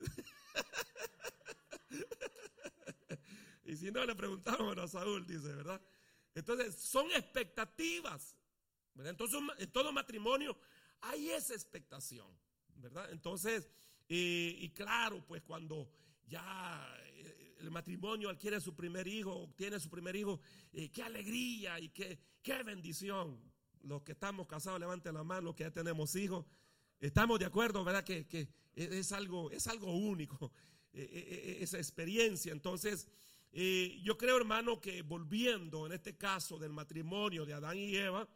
[3.64, 5.80] y si no, le preguntamos a Saúl, dice, ¿verdad?
[6.34, 8.36] Entonces, son expectativas.
[8.94, 9.12] ¿verdad?
[9.12, 10.58] Entonces, en todo matrimonio
[11.00, 12.36] hay esa expectación,
[12.74, 13.12] ¿verdad?
[13.12, 13.70] Entonces,
[14.08, 15.88] y claro, pues cuando
[16.26, 16.84] ya
[17.60, 20.40] el matrimonio adquiere su primer hijo, obtiene su primer hijo,
[20.72, 23.40] eh, qué alegría y qué, qué bendición.
[23.82, 26.46] Los que estamos casados, levanten la mano, los que ya tenemos hijos.
[27.00, 28.04] Estamos de acuerdo, ¿verdad?
[28.04, 30.52] Que, es, algo, es algo único,
[30.92, 32.52] eh, eh, esa experiencia.
[32.52, 33.06] Entonces,
[34.02, 38.28] yo creo, hermano, que volviendo en este caso del matrimonio de Adán y Eva,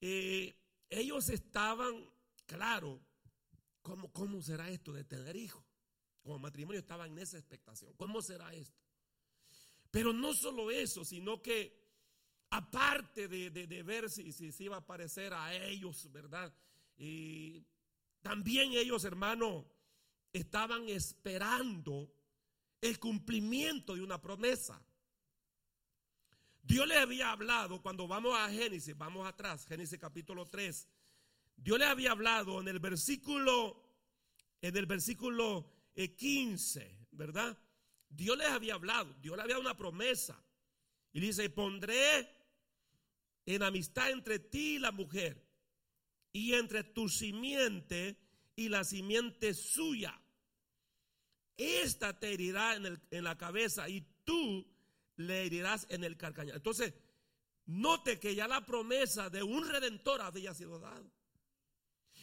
[0.00, 2.08] ellos estaban,
[2.46, 3.00] claro,
[3.82, 5.64] ¿cómo, ¿cómo será esto de tener hijos?
[6.24, 7.92] Como matrimonio estaban en esa expectación.
[7.96, 8.80] ¿Cómo será esto?
[9.90, 11.84] Pero no solo eso, sino que
[12.50, 16.52] aparte de, ver si, se iba a parecer a ellos, ¿verdad?
[16.96, 17.66] Y
[18.22, 19.70] también ellos, hermano,
[20.32, 22.10] estaban esperando
[22.80, 24.82] el cumplimiento de una promesa.
[26.62, 30.88] Dios le había hablado, cuando vamos a Génesis, vamos atrás, Génesis capítulo 3,
[31.56, 33.82] Dios le había hablado en el versículo,
[34.62, 37.56] en el versículo 15, ¿verdad?
[38.08, 40.42] Dios les había hablado, Dios le había dado una promesa.
[41.12, 42.28] Y dice, pondré
[43.46, 45.44] en amistad entre ti y la mujer,
[46.32, 48.18] y entre tu simiente
[48.56, 50.20] y la simiente suya.
[51.56, 54.66] Esta te herirá en, en la cabeza y tú
[55.16, 56.56] le herirás en el carcañal.
[56.56, 56.94] Entonces,
[57.66, 61.08] note que ya la promesa de un redentor había sido dado.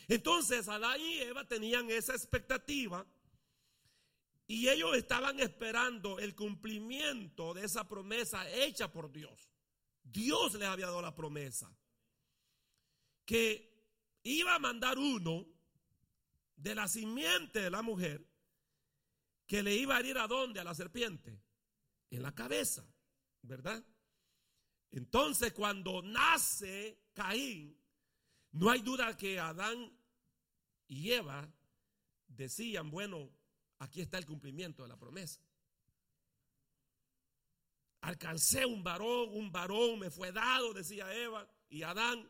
[0.10, 3.06] Entonces, Adán y Eva tenían esa expectativa
[4.52, 9.50] y ellos estaban esperando el cumplimiento de esa promesa hecha por Dios.
[10.04, 11.74] Dios les había dado la promesa.
[13.24, 15.48] Que iba a mandar uno
[16.58, 18.28] de la simiente de la mujer
[19.48, 20.60] que le iba a ir a dónde?
[20.60, 21.42] A la serpiente.
[22.10, 22.86] En la cabeza,
[23.44, 23.82] ¿verdad?
[24.92, 27.82] Entonces cuando nace Caín,
[28.52, 29.98] no hay duda que Adán
[30.90, 31.50] y Eva
[32.28, 33.32] decían, bueno,
[33.82, 35.42] Aquí está el cumplimiento de la promesa.
[38.02, 42.30] Alcancé un varón, un varón me fue dado, decía Eva y Adán.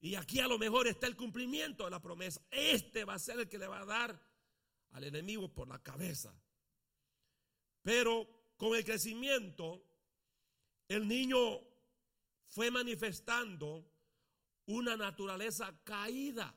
[0.00, 2.42] Y aquí a lo mejor está el cumplimiento de la promesa.
[2.50, 4.20] Este va a ser el que le va a dar
[4.90, 6.38] al enemigo por la cabeza.
[7.80, 9.82] Pero con el crecimiento,
[10.86, 11.38] el niño
[12.48, 13.90] fue manifestando
[14.66, 16.54] una naturaleza caída.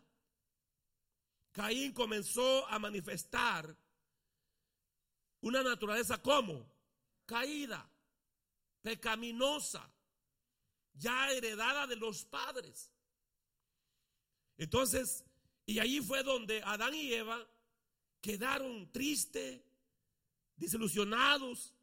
[1.58, 3.76] Caín comenzó a manifestar
[5.42, 6.72] una naturaleza como
[7.26, 7.90] caída,
[8.84, 9.92] pecaminosa,
[10.94, 12.92] ya heredada de los padres.
[14.56, 15.26] Entonces,
[15.66, 17.44] y allí fue donde Adán y Eva
[18.22, 19.60] quedaron tristes,
[20.58, 21.74] desilusionados.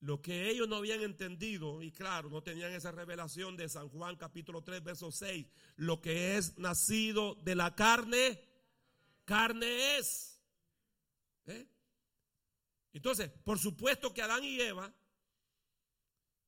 [0.00, 4.16] Lo que ellos no habían entendido, y claro, no tenían esa revelación de San Juan
[4.16, 8.40] capítulo 3, verso 6, lo que es nacido de la carne,
[9.24, 10.40] carne es.
[11.46, 11.66] ¿Eh?
[12.92, 14.94] Entonces, por supuesto que Adán y Eva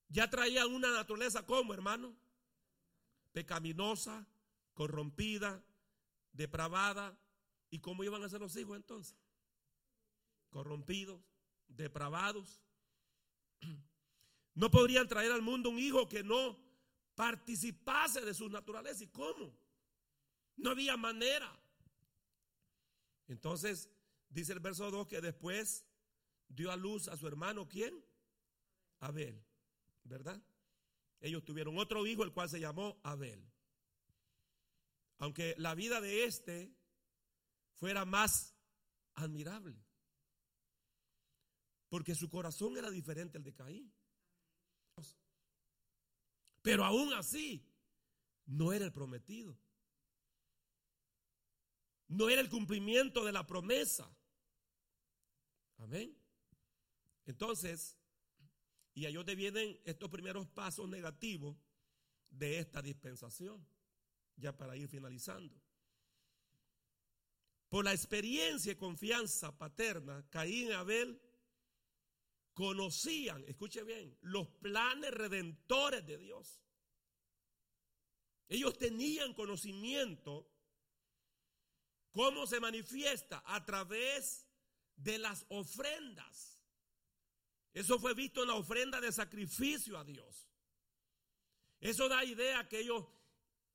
[0.09, 2.15] ya traían una naturaleza como, hermano,
[3.33, 4.27] pecaminosa,
[4.75, 5.65] corrompida,
[6.33, 7.19] depravada.
[7.71, 9.17] ¿Y cómo iban a ser los hijos entonces?
[10.51, 11.21] Corrompidos,
[11.69, 12.61] depravados.
[14.55, 16.59] No podrían traer al mundo un hijo que no
[17.15, 19.05] participase de su naturaleza.
[19.05, 19.55] ¿Y cómo?
[20.57, 21.51] No había manera.
[23.29, 23.89] Entonces,
[24.29, 25.87] dice el verso 2 que después
[26.49, 28.05] dio a luz a su hermano, ¿quién?
[28.99, 29.43] Abel,
[30.05, 30.43] ¿verdad?
[31.21, 33.43] Ellos tuvieron otro hijo, el cual se llamó Abel.
[35.19, 36.75] Aunque la vida de este
[37.75, 38.55] fuera más
[39.15, 39.77] admirable.
[41.91, 43.93] Porque su corazón era diferente al de Caín.
[46.63, 47.63] Pero aún así,
[48.47, 49.59] no era el prometido.
[52.09, 54.11] No era el cumplimiento de la promesa.
[55.79, 56.17] Amén.
[57.27, 57.99] Entonces,
[58.95, 61.57] y a ellos te vienen estos primeros pasos negativos
[62.29, 63.67] de esta dispensación,
[64.37, 65.61] ya para ir finalizando.
[67.69, 71.21] Por la experiencia y confianza paterna, Caín y Abel
[72.61, 76.61] conocían, escuche bien, los planes redentores de Dios.
[78.49, 80.47] Ellos tenían conocimiento
[82.11, 84.47] cómo se manifiesta a través
[84.95, 86.61] de las ofrendas.
[87.73, 90.47] Eso fue visto en la ofrenda de sacrificio a Dios.
[91.81, 93.07] Eso da idea que ellos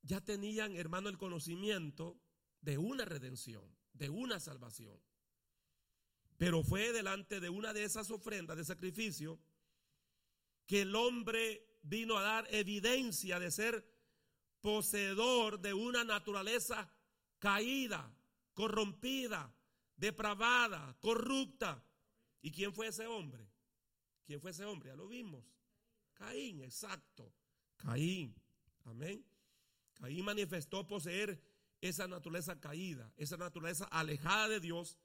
[0.02, 2.22] ya tenían, hermano, el conocimiento
[2.60, 5.02] de una redención, de una salvación.
[6.38, 9.38] Pero fue delante de una de esas ofrendas de sacrificio
[10.66, 13.88] que el hombre vino a dar evidencia de ser
[14.60, 16.90] poseedor de una naturaleza
[17.38, 18.12] caída,
[18.52, 19.54] corrompida,
[19.96, 21.84] depravada, corrupta.
[22.42, 23.48] ¿Y quién fue ese hombre?
[24.26, 24.90] ¿Quién fue ese hombre?
[24.90, 25.44] Ya lo vimos.
[26.14, 27.32] Caín, exacto.
[27.76, 28.34] Caín.
[28.84, 29.24] Amén.
[29.94, 31.40] Caín manifestó poseer
[31.80, 34.98] esa naturaleza caída, esa naturaleza alejada de Dios.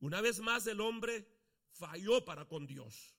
[0.00, 1.26] Una vez más el hombre
[1.72, 3.16] falló para con Dios.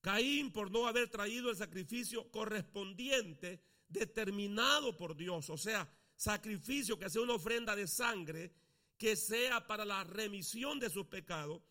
[0.00, 7.08] Caín por no haber traído el sacrificio correspondiente determinado por Dios, o sea, sacrificio que
[7.08, 8.52] sea una ofrenda de sangre
[8.96, 11.62] que sea para la remisión de sus pecados,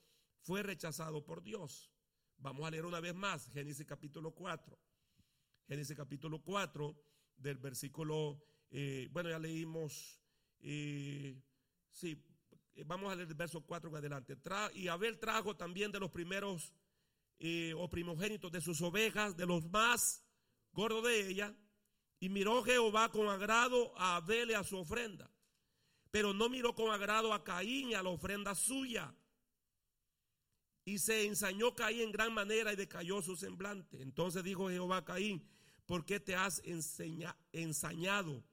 [0.42, 1.92] fue rechazado por Dios.
[2.38, 4.78] Vamos a leer una vez más Génesis capítulo 4.
[5.68, 6.96] Génesis capítulo 4
[7.38, 10.20] del versículo, eh, bueno, ya leímos,
[10.60, 11.42] eh,
[11.90, 12.22] sí,
[12.86, 14.38] vamos a leer el verso 4 en adelante.
[14.74, 16.74] y Abel trajo también de los primeros
[17.76, 20.24] o primogénitos de sus ovejas, de los más
[20.72, 21.56] gordos de ella,
[22.20, 25.32] y miró Jehová con agrado a Abel y a su ofrenda,
[26.12, 29.14] pero no miró con agrado a Caín y a la ofrenda suya.
[30.86, 34.02] Y se ensañó Caín en gran manera y decayó su semblante.
[34.02, 35.48] Entonces dijo Jehová a Caín,
[35.86, 36.62] ¿por qué te has
[37.54, 38.44] ensañado?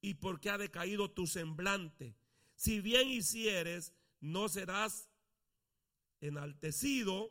[0.00, 2.16] ¿Y por qué ha decaído tu semblante?
[2.56, 5.08] Si bien hicieres, no serás
[6.20, 7.30] enaltecido.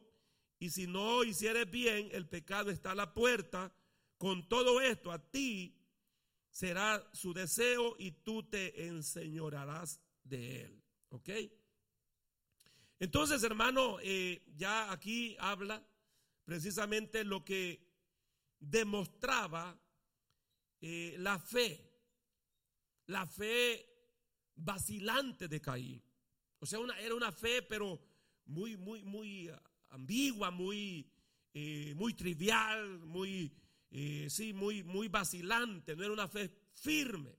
[0.59, 3.75] Y si no hicieres bien, el pecado está a la puerta.
[4.17, 5.77] Con todo esto, a ti
[6.49, 10.83] será su deseo y tú te enseñorarás de él.
[11.09, 11.29] ¿Ok?
[12.99, 15.85] Entonces, hermano, eh, ya aquí habla
[16.45, 17.85] precisamente lo que
[18.59, 19.77] demostraba
[20.79, 21.91] eh, la fe,
[23.07, 23.94] la fe
[24.55, 26.01] vacilante de Caín.
[26.59, 27.99] O sea, una, era una fe, pero
[28.45, 29.51] muy, muy, muy
[29.89, 31.09] ambigua, muy,
[31.53, 33.53] eh, muy trivial, muy,
[34.29, 35.95] sí, muy, muy vacilante.
[35.95, 37.35] No era una fe firme.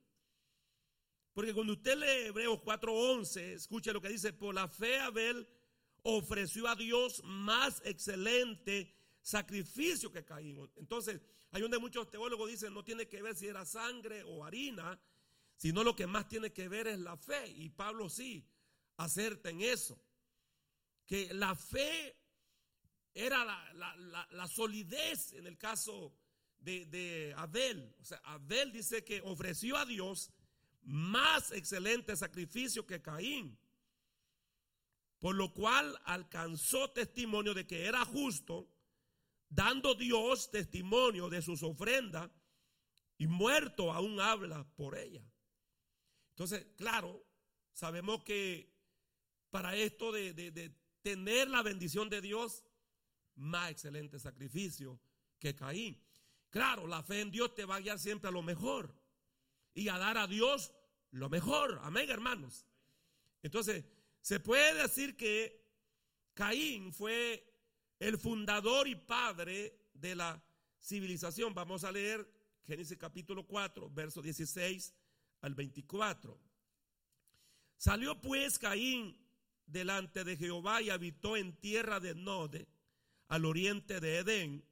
[1.37, 5.47] Porque cuando usted lee Hebreos 4:11, escuche lo que dice, por la fe Abel
[6.03, 10.67] ofreció a Dios más excelente sacrificio que Caín.
[10.77, 14.99] Entonces, hay donde muchos teólogos dicen no tiene que ver si era sangre o harina,
[15.57, 17.49] sino lo que más tiene que ver es la fe.
[17.49, 18.47] Y Pablo sí
[18.97, 20.01] acerta en eso.
[21.07, 22.17] Que la fe
[23.15, 26.15] era la, solidez en el caso
[26.59, 27.95] de, de, Abel.
[28.01, 30.31] O sea, Abel dice que ofreció a Dios
[30.83, 33.59] más excelente sacrificio que Caín.
[35.19, 38.69] Por lo cual alcanzó testimonio de que era justo,
[39.49, 42.31] dando Dios testimonio de sus ofrendas
[43.17, 45.25] y muerto aún habla por ella.
[46.37, 47.25] Entonces, claro,
[47.73, 48.71] sabemos que
[49.49, 50.71] para esto de,
[51.01, 52.63] tener la bendición de Dios,
[53.37, 55.01] más excelente sacrificio
[55.39, 55.99] que Caín.
[56.51, 58.95] Claro, la fe en Dios te va a guiar siempre a lo mejor
[59.73, 60.75] y a dar a Dios
[61.11, 61.81] lo mejor.
[61.83, 62.67] Amén, hermanos.
[63.43, 63.87] Entonces,
[64.21, 65.65] se puede decir que
[66.35, 67.51] Caín fue
[67.99, 70.45] el fundador y padre de la
[70.83, 71.55] civilización.
[71.55, 72.31] Vamos a leer
[72.67, 74.93] Génesis capítulo 4, verso 16
[75.41, 76.41] al 24.
[77.77, 79.17] Salió pues Caín
[79.67, 82.69] delante de Jehová y habitó en tierra de Node,
[83.29, 84.65] al oriente de Edén,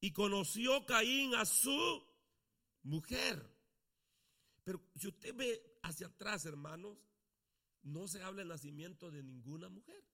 [0.00, 2.04] y conoció Caín a su
[2.82, 3.56] mujer.
[4.64, 6.98] Pero si usted ve hacia atrás, hermanos,
[7.82, 10.04] no se habla del nacimiento de ninguna mujer.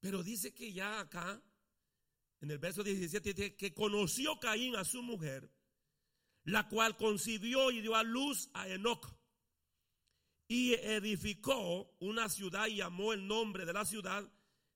[0.00, 1.40] Pero dice que ya acá,
[2.40, 5.48] en el verso 17, dice que conoció Caín a su mujer
[6.44, 9.06] la cual concibió y dio a luz a Enoch.
[10.48, 14.28] Y edificó una ciudad y llamó el nombre de la ciudad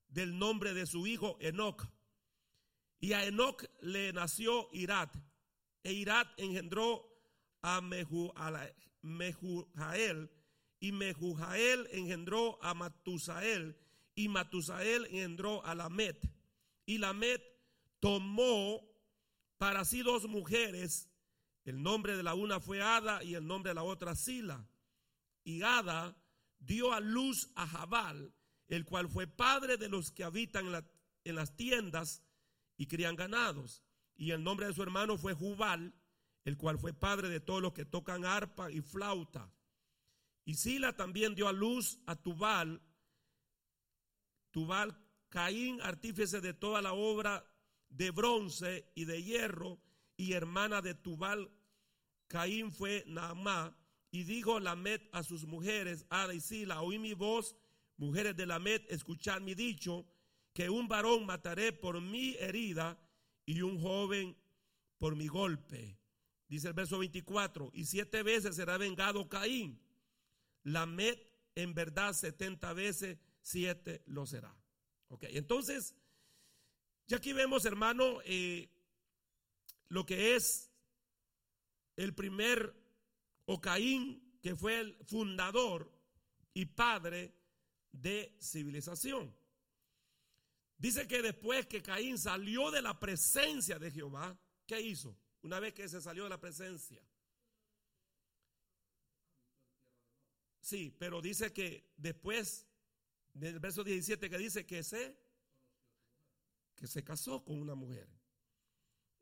[0.08, 1.86] del nombre de su hijo Enoch.
[3.00, 5.14] Y a Enoch le nació Irat.
[5.82, 7.06] E Irat engendró
[7.62, 8.72] a Mehujael.
[10.80, 13.76] Y Mehujael engendró a Matusael.
[14.14, 16.18] Y Matusael engendró a Lamet.
[16.86, 17.42] Y Lamet
[18.00, 18.80] tomó
[19.58, 21.10] para sí dos mujeres
[21.66, 24.66] el nombre de la una fue Ada y el nombre de la otra Sila.
[25.42, 26.16] Y Ada
[26.60, 28.32] dio a luz a Jabal,
[28.68, 30.66] el cual fue padre de los que habitan
[31.24, 32.22] en, las tiendas
[32.76, 33.82] y crían ganados.
[34.14, 35.92] Y el nombre de su hermano fue Jubal,
[36.44, 39.52] el cual fue padre de todos los que tocan arpa y flauta.
[40.44, 42.80] Y Sila también dio a luz a Tubal,
[44.52, 44.96] Tubal
[45.30, 47.44] Caín, artífice de toda la obra
[47.88, 49.80] de bronce y de hierro,
[50.16, 51.50] y hermana de Tubal,
[52.28, 53.76] Caín fue Naamá,
[54.10, 57.54] y dijo Lamet a sus mujeres, Ada y Sila, oí mi voz,
[57.96, 60.06] mujeres de Lamet, escuchad mi dicho,
[60.52, 62.98] que un varón mataré por mi herida
[63.44, 64.36] y un joven
[64.98, 65.98] por mi golpe.
[66.48, 69.80] Dice el verso 24, y siete veces será vengado Caín.
[70.62, 71.20] Lamet
[71.54, 74.56] en verdad setenta veces, siete lo será.
[75.08, 75.94] Ok, entonces,
[77.06, 78.70] ya aquí vemos, hermano, eh,
[79.88, 80.65] lo que es
[81.96, 82.74] el primer
[83.46, 85.90] Ocaín, que fue el fundador
[86.54, 87.34] y padre
[87.92, 89.34] de civilización.
[90.78, 95.18] Dice que después que Caín salió de la presencia de Jehová, ¿qué hizo?
[95.42, 97.02] Una vez que se salió de la presencia.
[100.60, 102.66] Sí, pero dice que después
[103.32, 105.16] del verso 17 que dice que se
[106.74, 108.08] que se casó con una mujer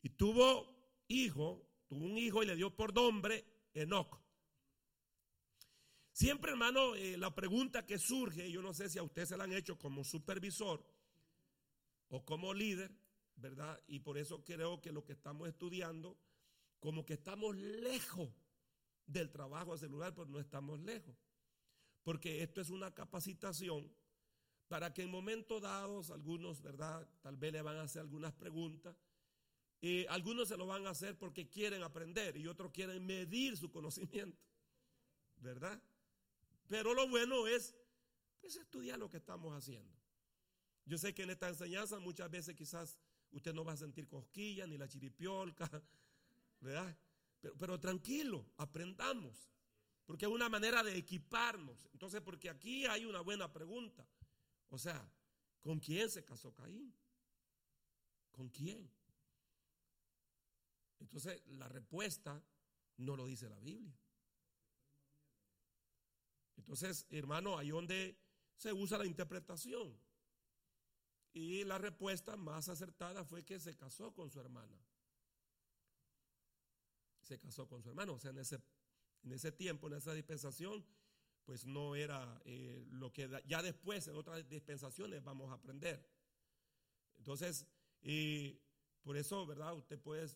[0.02, 4.20] y tuvo hijo tuvo un hijo y le dio por nombre Enoch.
[6.12, 9.44] Siempre, hermano, eh, la pregunta que surge, yo no sé si a usted se la
[9.44, 10.86] han hecho como supervisor
[12.08, 12.92] o como líder,
[13.34, 13.82] ¿verdad?
[13.88, 16.16] Y por eso creo que lo que estamos estudiando,
[16.78, 18.30] como que estamos lejos
[19.06, 21.16] del trabajo ese lugar, pero no estamos lejos.
[22.04, 23.92] Porque esto es una capacitación
[24.68, 27.08] para que en momentos dados algunos, ¿verdad?
[27.22, 28.96] Tal vez le van a hacer algunas preguntas
[29.84, 33.70] y algunos se lo van a hacer porque quieren aprender y otros quieren medir su
[33.70, 34.42] conocimiento,
[35.36, 35.78] ¿verdad?
[36.66, 37.74] Pero lo bueno es
[38.40, 39.94] pues, estudiar lo que estamos haciendo.
[40.86, 42.98] Yo sé que en esta enseñanza muchas veces quizás
[43.30, 45.68] usted no va a sentir cosquillas ni la chiripiolca,
[46.60, 46.96] ¿verdad?
[47.42, 49.52] Pero, pero tranquilo, aprendamos,
[50.06, 51.90] porque es una manera de equiparnos.
[51.92, 54.08] Entonces, porque aquí hay una buena pregunta.
[54.70, 55.06] O sea,
[55.60, 56.90] ¿con quién se casó Caín?
[58.30, 58.90] ¿Con quién?
[61.04, 62.42] Entonces, la respuesta
[62.96, 63.94] no lo dice la Biblia.
[66.56, 68.18] Entonces, hermano, ahí donde
[68.56, 69.96] se usa la interpretación.
[71.34, 74.80] Y la respuesta más acertada fue que se casó con su hermana.
[77.20, 78.14] Se casó con su hermano.
[78.14, 78.62] O sea, en ese,
[79.24, 80.86] en ese tiempo, en esa dispensación,
[81.44, 86.08] pues no era eh, lo que ya después en otras dispensaciones vamos a aprender.
[87.18, 87.66] Entonces,
[88.00, 88.58] y
[89.02, 89.74] por eso, ¿verdad?
[89.74, 90.26] Usted puede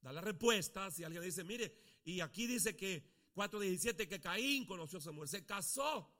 [0.00, 1.74] dar la respuesta si alguien dice, mire,
[2.04, 6.12] y aquí dice que 4.17 que Caín conoció a Samuel, se casó.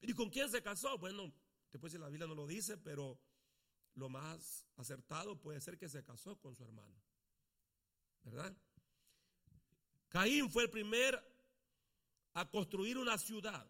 [0.00, 0.98] ¿Y con quién se casó?
[0.98, 1.32] Bueno,
[1.70, 3.18] después si la Biblia no lo dice, pero
[3.94, 6.94] lo más acertado puede ser que se casó con su hermano.
[8.22, 8.56] ¿Verdad?
[10.08, 11.20] Caín fue el primer
[12.34, 13.66] a construir una ciudad.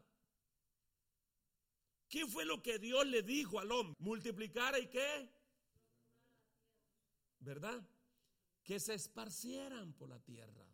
[2.09, 3.97] ¿Qué fue lo que Dios le dijo al hombre?
[3.99, 5.31] Multiplicar y qué?
[7.41, 7.85] ¿Verdad?
[8.67, 10.67] Que se esparcieran por la tierra.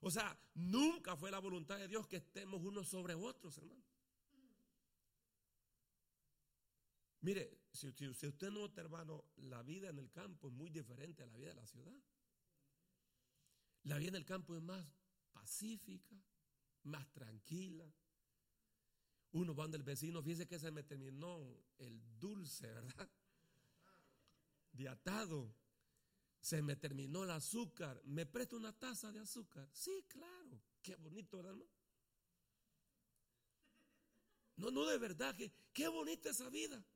[0.00, 3.82] O sea, nunca fue la voluntad de Dios que estemos unos sobre otros, hermano.
[7.22, 11.36] Mire, si, usted nota, hermano, la vida en el campo es muy diferente a la
[11.36, 11.96] vida de la ciudad.
[13.82, 14.86] La vida en el campo es más
[15.32, 16.16] pacífica,
[16.84, 17.90] más tranquila.
[19.32, 23.10] Uno va donde el vecino, fíjese que se me terminó el dulce, ¿verdad?
[24.72, 25.52] De atado.
[26.46, 28.00] Se me terminó el azúcar.
[28.04, 29.68] ¿Me presta una taza de azúcar?
[29.72, 30.62] Sí, claro.
[30.80, 31.56] Qué bonito, ¿verdad?
[34.54, 35.34] No, no, de verdad,
[35.72, 36.86] qué bonita esa vida.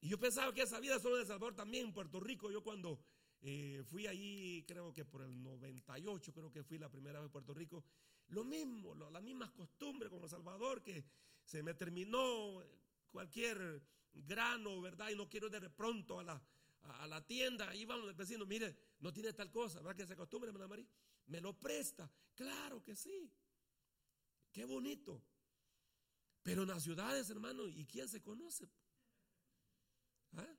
[0.00, 2.52] Y yo pensaba que esa vida solo de Salvador también en Puerto Rico.
[2.52, 3.02] Yo cuando
[3.40, 7.32] eh, fui allí, creo que por el 98, creo que fui la primera vez a
[7.32, 7.84] Puerto Rico,
[8.28, 11.04] lo mismo, las mismas costumbres como El Salvador, que
[11.42, 12.62] se me terminó
[13.10, 13.82] cualquier
[14.12, 15.10] grano, ¿verdad?
[15.10, 16.40] Y no quiero ir de pronto a la,
[16.82, 17.68] a, la tienda.
[17.68, 19.96] Ahí vamos el vecino, mire, no tiene tal cosa, ¿verdad?
[19.96, 20.86] Que se acostumbre, hermana.
[21.26, 22.10] Me lo presta.
[22.34, 23.32] Claro que sí.
[24.52, 25.22] Qué bonito.
[26.42, 28.68] Pero en las ciudades, hermano, ¿y quién se conoce?
[30.32, 30.56] ¿Ah?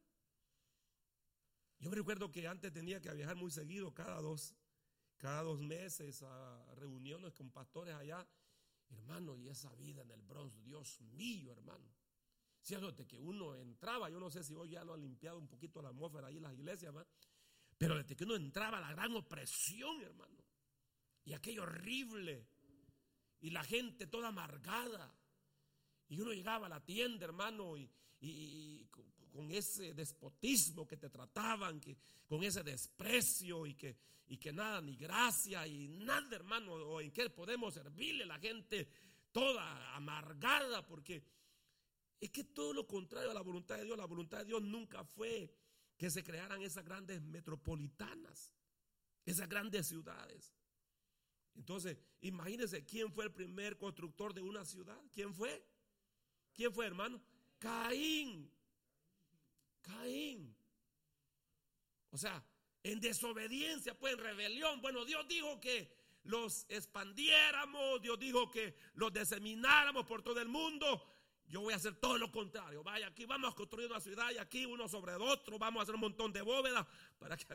[1.80, 4.54] Yo me recuerdo que antes tenía que viajar muy seguido, cada dos,
[5.18, 8.28] cada dos meses a reuniones con pastores allá.
[8.90, 12.01] Hermano, y esa vida en el Bronx, Dios mío, hermano.
[12.62, 15.82] Cierto que uno entraba, yo no sé si hoy ya lo han limpiado un poquito
[15.82, 16.94] la atmósfera ahí en las iglesias,
[17.78, 20.38] pero desde que uno entraba, la gran opresión, hermano.
[21.26, 22.46] Y aquello horrible.
[23.40, 25.12] Y la gente toda amargada.
[26.08, 27.90] Y uno llegaba a la tienda, hermano, y,
[29.32, 31.98] con ese despotismo que te trataban, que,
[32.28, 33.98] con ese desprecio y que,
[34.28, 38.88] y que nada, ni gracia y nada, hermano, o en qué podemos servirle la gente
[39.32, 41.24] toda amargada, porque
[42.22, 45.04] es que todo lo contrario a la voluntad de Dios, la voluntad de Dios nunca
[45.04, 45.52] fue
[45.98, 48.54] que se crearan esas grandes metropolitanas,
[49.26, 50.54] esas grandes ciudades.
[51.56, 55.00] Entonces, imagínense quién fue el primer constructor de una ciudad.
[55.12, 55.66] ¿Quién fue?
[56.54, 57.20] ¿Quién fue, hermano?
[57.58, 58.52] Caín.
[59.82, 60.56] Caín.
[62.12, 62.44] O sea,
[62.84, 64.80] en desobediencia, pues en rebelión.
[64.80, 65.92] Bueno, Dios dijo que
[66.24, 71.11] los expandiéramos, Dios dijo que los disemináramos por todo el mundo.
[71.52, 72.82] Yo voy a hacer todo lo contrario.
[72.82, 75.60] Vaya, aquí vamos a construir una ciudad y aquí uno sobre otro.
[75.60, 76.88] Vamos a hacer un montón de bóvedas
[77.20, 77.46] para que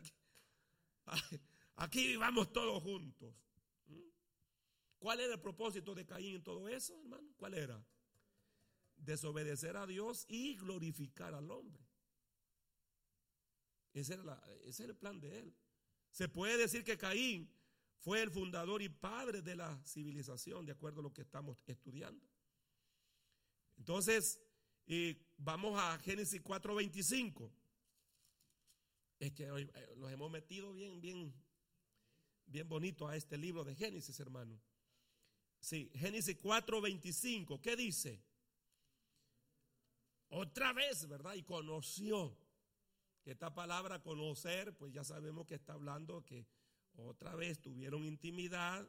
[1.76, 3.34] aquí, vivamos todos juntos.
[3.86, 3.98] ¿Mm?
[4.98, 7.32] ¿Cuál era el propósito de Caín en todo eso, hermano?
[7.38, 7.82] ¿Cuál era?
[8.98, 11.82] Desobedecer a Dios y glorificar al hombre.
[13.94, 14.42] Ese era,
[14.78, 15.56] el plan de él.
[16.10, 17.50] Se puede decir que Caín
[17.96, 22.28] fue el fundador y padre de la civilización, de acuerdo a lo que estamos estudiando.
[23.76, 24.40] Entonces,
[25.36, 27.50] vamos a Génesis 4:25.
[29.18, 31.32] Es que eh, nos hemos metido bien, bien,
[32.46, 34.60] bien bonito a este libro de Génesis, hermano.
[35.60, 37.60] Sí, Génesis 4:25.
[37.60, 38.22] ¿Qué dice?
[40.28, 41.34] Otra vez, ¿verdad?
[41.34, 42.36] Y conoció.
[43.24, 46.46] Esta palabra conocer, pues ya sabemos que está hablando que
[46.94, 48.88] otra vez tuvieron intimidad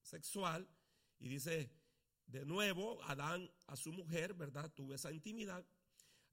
[0.00, 0.68] sexual
[1.18, 1.70] y dice,
[2.28, 4.70] de nuevo, Adán a su mujer, ¿verdad?
[4.74, 5.64] Tuvo esa intimidad,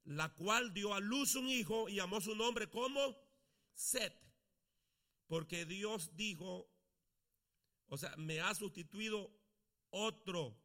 [0.04, 3.16] la cual dio a luz un hijo y llamó su nombre como
[3.74, 4.14] Set,
[5.26, 6.70] porque Dios dijo,
[7.88, 9.30] o sea, me ha sustituido
[9.90, 10.56] otro,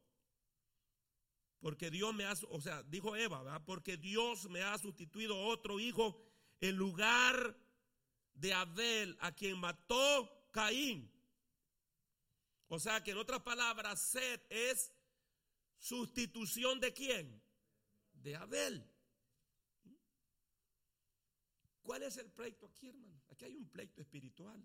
[1.60, 3.62] porque Dios me ha, o sea, dijo Eva, ¿verdad?
[3.64, 6.22] Porque Dios me ha sustituido otro hijo
[6.60, 7.56] en lugar
[8.34, 11.10] de Abel, a quien mató Caín.
[12.68, 14.92] O sea que en otras palabras, Sed es
[15.82, 17.42] sustitución de quién?
[18.12, 18.88] De Abel.
[21.82, 23.20] ¿Cuál es el pleito aquí, hermano?
[23.30, 24.64] Aquí hay un pleito espiritual.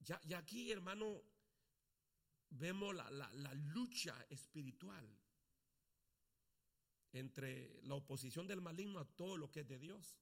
[0.00, 1.22] Ya, aquí, hermano,
[2.50, 5.08] vemos la, la lucha espiritual
[7.12, 10.18] entre la oposición del maligno a todo lo que es de Dios.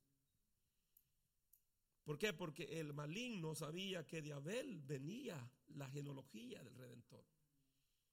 [2.05, 2.35] ¿Por qué?
[2.35, 7.25] Porque el maligno sabía que de Abel venía la genealogía del Redentor.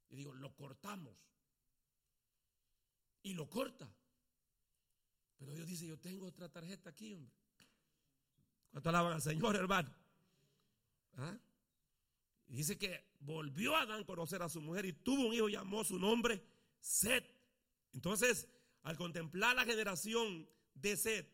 [0.10, 1.16] Y digo, lo cortamos.
[3.24, 3.94] y lo corta.
[5.38, 7.34] Pero Dios dice, yo tengo otra tarjeta aquí, hombre.
[8.72, 9.94] ¿Cuánto alaban al Señor, hermano?
[11.18, 11.38] ¿Ah?
[12.48, 15.84] dice que volvió a Adán a conocer a su mujer y tuvo un hijo, llamó
[15.84, 16.42] su nombre
[16.80, 17.26] Set.
[17.92, 18.48] Entonces,
[18.84, 21.28] al contemplar la generación de Set,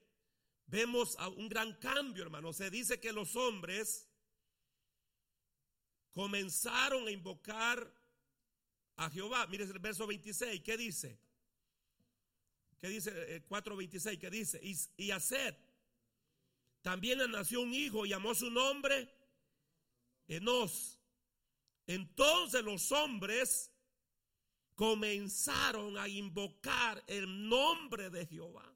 [0.65, 2.53] vemos un gran cambio, hermano.
[2.53, 4.09] Se dice que los hombres
[6.11, 7.93] comenzaron a invocar
[8.98, 9.48] a Jehová.
[9.48, 11.20] Mire el verso 26, ¿qué dice?
[12.80, 14.14] ¿Qué dice 4.26?
[14.14, 14.60] Eh, ¿Qué dice?
[14.62, 15.58] Y, y a Set
[16.82, 19.10] también le nació un hijo, llamó su nombre
[20.28, 21.00] Enos.
[21.88, 23.72] Entonces los hombres
[24.76, 28.70] comenzaron a invocar el nombre de Jehová.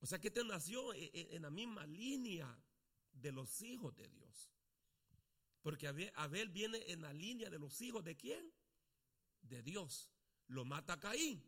[0.00, 2.56] O sea que este nació en la misma línea
[3.12, 4.50] de los hijos de Dios.
[5.62, 5.86] Porque
[6.16, 8.52] Abel viene en la línea de los hijos de quién?
[9.42, 10.10] De Dios.
[10.48, 11.42] Lo mata Caín.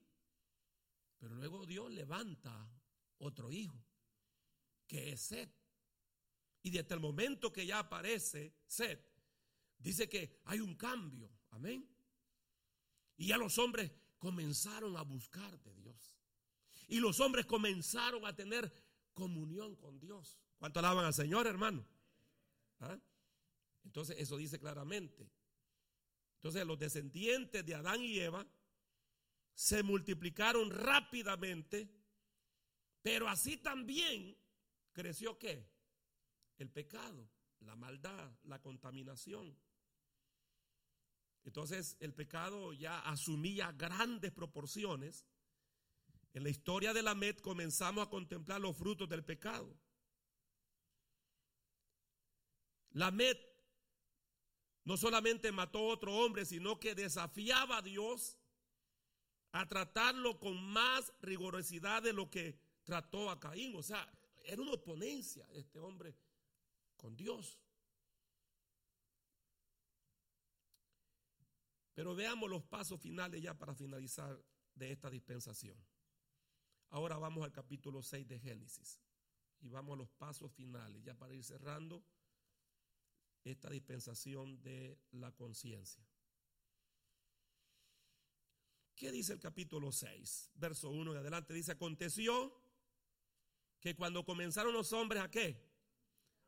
[1.18, 2.70] Pero luego Dios levanta
[3.18, 3.84] otro hijo,
[4.86, 5.52] que es Seth.
[6.62, 9.04] Y desde el momento que ya aparece Seth,
[9.78, 11.30] dice que hay un cambio.
[11.50, 11.88] Amén.
[13.16, 16.16] Y ya los hombres comenzaron a buscar de Dios.
[16.88, 18.72] Y los hombres comenzaron a tener
[19.12, 20.38] comunión con Dios.
[20.58, 21.86] ¿Cuánto alaban al Señor, hermano?
[22.80, 22.98] ¿Ah?
[23.84, 25.30] Entonces eso dice claramente.
[26.36, 28.46] Entonces los descendientes de Adán y Eva
[29.54, 31.88] se multiplicaron rápidamente,
[33.02, 34.36] pero así también
[34.92, 35.70] creció qué?
[36.58, 37.28] El pecado,
[37.60, 39.56] la maldad, la contaminación.
[41.44, 45.26] Entonces el pecado ya asumía grandes proporciones.
[46.32, 49.78] En la historia de la Met comenzamos a contemplar los frutos del pecado.
[52.90, 53.53] La Met
[54.84, 58.38] no solamente mató a otro hombre, sino que desafiaba a Dios
[59.52, 63.74] a tratarlo con más rigorosidad de lo que trató a Caín.
[63.76, 64.06] O sea,
[64.44, 66.14] era una oponencia este hombre
[66.96, 67.58] con Dios.
[71.94, 74.38] Pero veamos los pasos finales ya para finalizar
[74.74, 75.76] de esta dispensación.
[76.90, 79.00] Ahora vamos al capítulo 6 de Génesis
[79.60, 82.04] y vamos a los pasos finales ya para ir cerrando
[83.44, 86.04] esta dispensación de la conciencia.
[88.94, 90.52] ¿Qué dice el capítulo 6?
[90.54, 92.54] Verso 1 y adelante dice, aconteció
[93.80, 95.62] que cuando comenzaron los hombres a qué?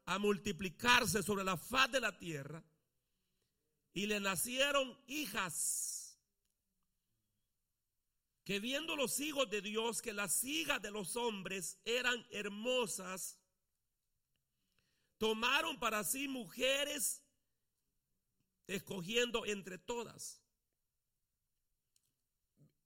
[0.06, 2.64] A multiplicarse sobre la faz de la tierra,
[3.96, 6.20] y le nacieron hijas.
[8.44, 13.38] Que viendo los hijos de Dios que las hijas de los hombres eran hermosas,
[15.18, 17.22] tomaron para sí mujeres,
[18.66, 20.42] escogiendo entre todas.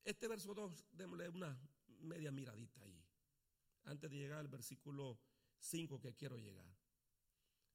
[0.03, 1.59] Este verso 2, démosle una
[1.99, 3.03] media miradita ahí,
[3.83, 5.19] antes de llegar al versículo
[5.59, 6.65] 5 que quiero llegar.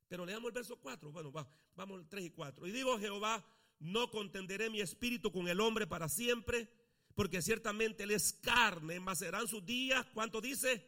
[0.08, 1.10] Pero leamos el verso 4.
[1.10, 1.32] Bueno,
[1.74, 2.66] vamos al 3 y 4.
[2.66, 3.44] Y digo Jehová,
[3.78, 6.70] no contenderé mi espíritu con el hombre para siempre,
[7.14, 10.86] porque ciertamente él es carne, mas sus días, ¿cuánto dice?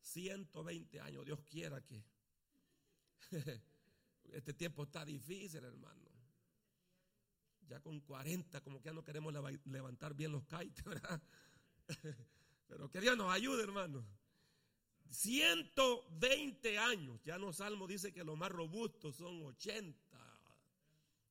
[0.00, 1.24] 120 años.
[1.24, 2.04] Dios quiera que
[4.32, 6.10] este tiempo está difícil, hermano.
[7.68, 9.32] Ya con 40, como que ya no queremos
[9.64, 11.22] levantar bien los kites, ¿verdad?
[12.68, 14.04] Pero que Dios nos ayude, hermano.
[15.10, 17.20] 120 años.
[17.24, 19.96] Ya no Salmo dice que los más robustos son 80,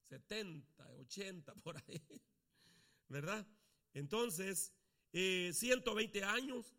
[0.10, 2.02] 70, 80 por ahí.
[3.08, 3.46] ¿Verdad?
[3.94, 4.74] Entonces,
[5.12, 6.76] 120 eh, años.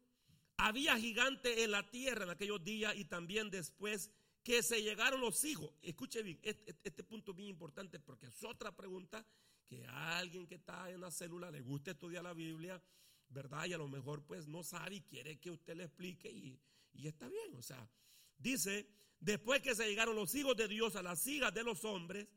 [0.58, 4.12] Había gigante en la tierra en aquellos días y también después
[4.42, 5.70] que se llegaron los hijos.
[5.82, 9.24] Escuche bien, este, punto es bien importante porque es otra pregunta
[9.66, 12.82] que a alguien que está en la célula le gusta estudiar la Biblia,
[13.28, 13.66] ¿verdad?
[13.66, 16.60] Y a lo mejor pues no sabe y quiere que usted le explique y,
[16.92, 17.88] y está bien, o sea,
[18.36, 18.86] dice,
[19.20, 22.28] después que se llegaron los hijos de Dios a las hijas de los hombres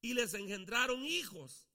[0.00, 1.66] y les engendraron hijos.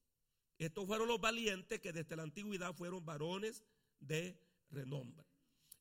[0.57, 3.63] Estos fueron los valientes que desde la antigüedad fueron varones
[3.99, 4.39] de
[4.69, 5.25] renombre.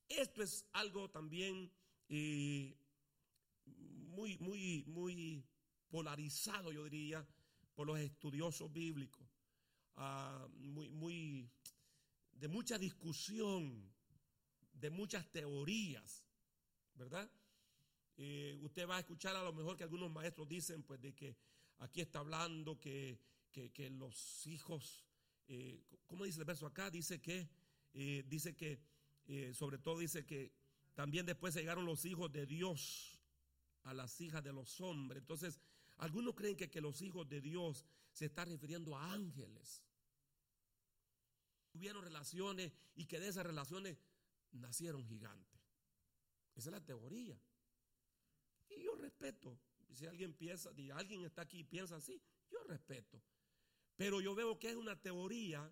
[0.09, 1.70] Esto es algo también
[2.09, 2.74] eh,
[4.12, 5.44] muy, muy, muy
[5.90, 7.26] polarizado, yo diría,
[7.74, 9.26] por los estudiosos bíblicos.
[9.96, 11.50] Ah, muy, muy,
[12.32, 13.92] de mucha discusión
[14.82, 16.24] de muchas teorías,
[16.94, 17.30] ¿verdad?
[18.16, 21.36] Eh, usted va a escuchar a lo mejor que algunos maestros dicen, pues, de que
[21.78, 23.20] aquí está hablando que,
[23.90, 25.06] los hijos,
[25.46, 26.90] eh, ¿cómo dice el verso acá?
[26.90, 27.48] Dice que,
[27.94, 28.80] eh, dice que,
[29.54, 30.52] sobre todo dice que
[30.94, 33.22] también después llegaron los hijos de Dios
[33.85, 35.22] a las hijas de los hombres.
[35.22, 35.61] Entonces,
[35.99, 39.83] algunos creen que, que los hijos de Dios se está refiriendo a ángeles.
[41.70, 43.97] tuvieron relaciones y que de esas relaciones
[44.53, 45.61] nacieron gigantes.
[46.55, 47.41] Esa es la teoría.
[48.68, 49.59] Y yo respeto.
[49.95, 52.20] Si alguien piensa, si alguien está aquí y piensa así,
[52.51, 53.22] yo respeto.
[53.97, 55.70] Pero yo veo que es una teoría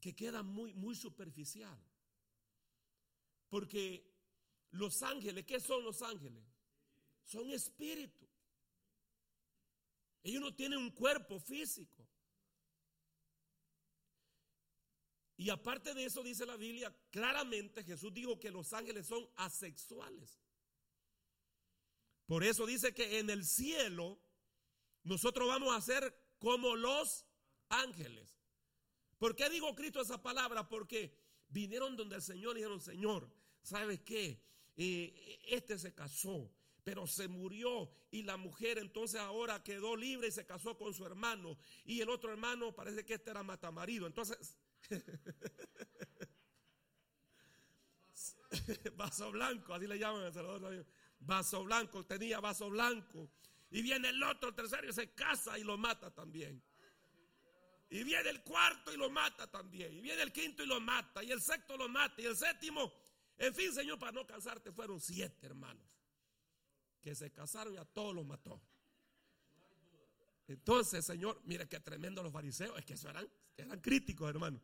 [0.00, 1.78] que queda muy, muy superficial.
[3.48, 4.17] Porque
[4.70, 6.44] los ángeles, ¿qué son los ángeles?
[7.24, 8.28] Son espíritus.
[10.22, 12.06] Ellos no tienen un cuerpo físico.
[15.36, 20.40] Y aparte de eso dice la Biblia, claramente Jesús dijo que los ángeles son asexuales.
[22.26, 24.20] Por eso dice que en el cielo
[25.04, 27.24] nosotros vamos a ser como los
[27.68, 28.36] ángeles.
[29.18, 30.68] ¿Por qué digo Cristo esa palabra?
[30.68, 31.16] Porque
[31.48, 34.42] vinieron donde el Señor y dijeron, Señor, ¿sabes qué?
[34.78, 36.50] Este se casó,
[36.84, 41.04] pero se murió y la mujer entonces ahora quedó libre y se casó con su
[41.04, 41.58] hermano.
[41.84, 44.06] Y el otro hermano parece que este era matamarido.
[44.06, 44.56] Entonces
[48.96, 50.86] vaso blanco, así le llaman a Salvador.
[51.20, 53.30] Vaso blanco, tenía vaso blanco.
[53.70, 56.62] Y viene el otro, tercero, y se casa y lo mata también.
[57.90, 59.94] Y viene el cuarto y lo mata también.
[59.94, 61.22] Y viene el quinto y lo mata.
[61.22, 62.20] Y el sexto lo mata.
[62.20, 62.92] Y el séptimo.
[63.38, 65.86] En fin, Señor, para no cansarte, fueron siete hermanos
[67.00, 68.60] que se casaron y a todos los mató.
[70.48, 72.76] Entonces, Señor, mire qué tremendo los fariseos.
[72.78, 74.60] Es que eso eran, eran críticos, hermano.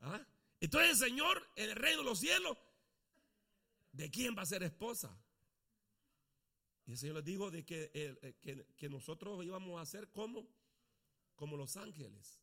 [0.00, 0.26] ¿Ah?
[0.58, 2.56] Entonces, Señor, en el reino de los cielos,
[3.92, 5.16] ¿de quién va a ser esposa?
[6.86, 10.48] Y el Señor les dijo de que, eh, que, nosotros íbamos a ser como,
[11.36, 12.40] como los ángeles,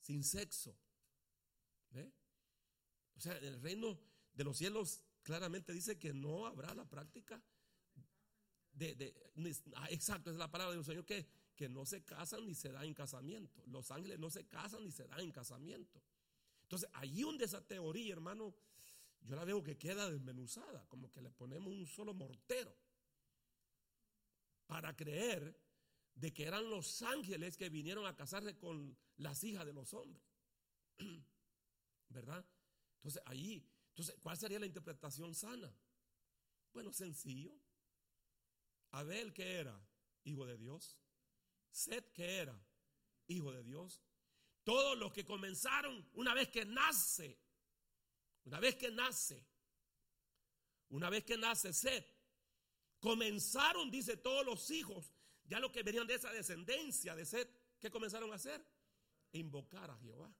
[0.00, 0.76] sin sexo.
[3.20, 4.00] O sea, en el reino
[4.32, 7.38] de los cielos claramente dice que no habrá la práctica
[8.72, 9.14] de,
[9.76, 12.86] ah, exacto, es la palabra del Señor que, que no se casan ni se dan
[12.86, 13.62] en casamiento.
[13.66, 16.02] Los ángeles no se casan ni se dan en casamiento.
[16.62, 18.54] Entonces, ahí donde esa teoría, hermano,
[19.20, 22.74] yo la veo que queda desmenuzada, como que le ponemos un solo mortero
[24.66, 25.60] para creer
[26.14, 30.24] de que eran los ángeles que vinieron a casarse con las hijas de los hombres.
[32.08, 32.46] ¿Verdad?
[33.00, 35.74] Entonces, ahí, entonces, ¿cuál sería la interpretación sana?
[36.72, 37.52] Bueno, sencillo.
[38.90, 39.80] Abel, ¿qué era?
[40.24, 40.98] Hijo de Dios.
[41.70, 42.60] Seth, ¿qué era?
[43.26, 44.02] Hijo de Dios.
[44.64, 47.38] Todos los que comenzaron una vez que nace,
[48.44, 49.46] una vez que nace,
[50.90, 52.06] una vez que nace Seth,
[52.98, 57.48] comenzaron, dice, todos los hijos, ya los que venían de esa descendencia de Seth,
[57.80, 58.64] ¿qué comenzaron a hacer?
[59.32, 60.34] Invocar a Jehová.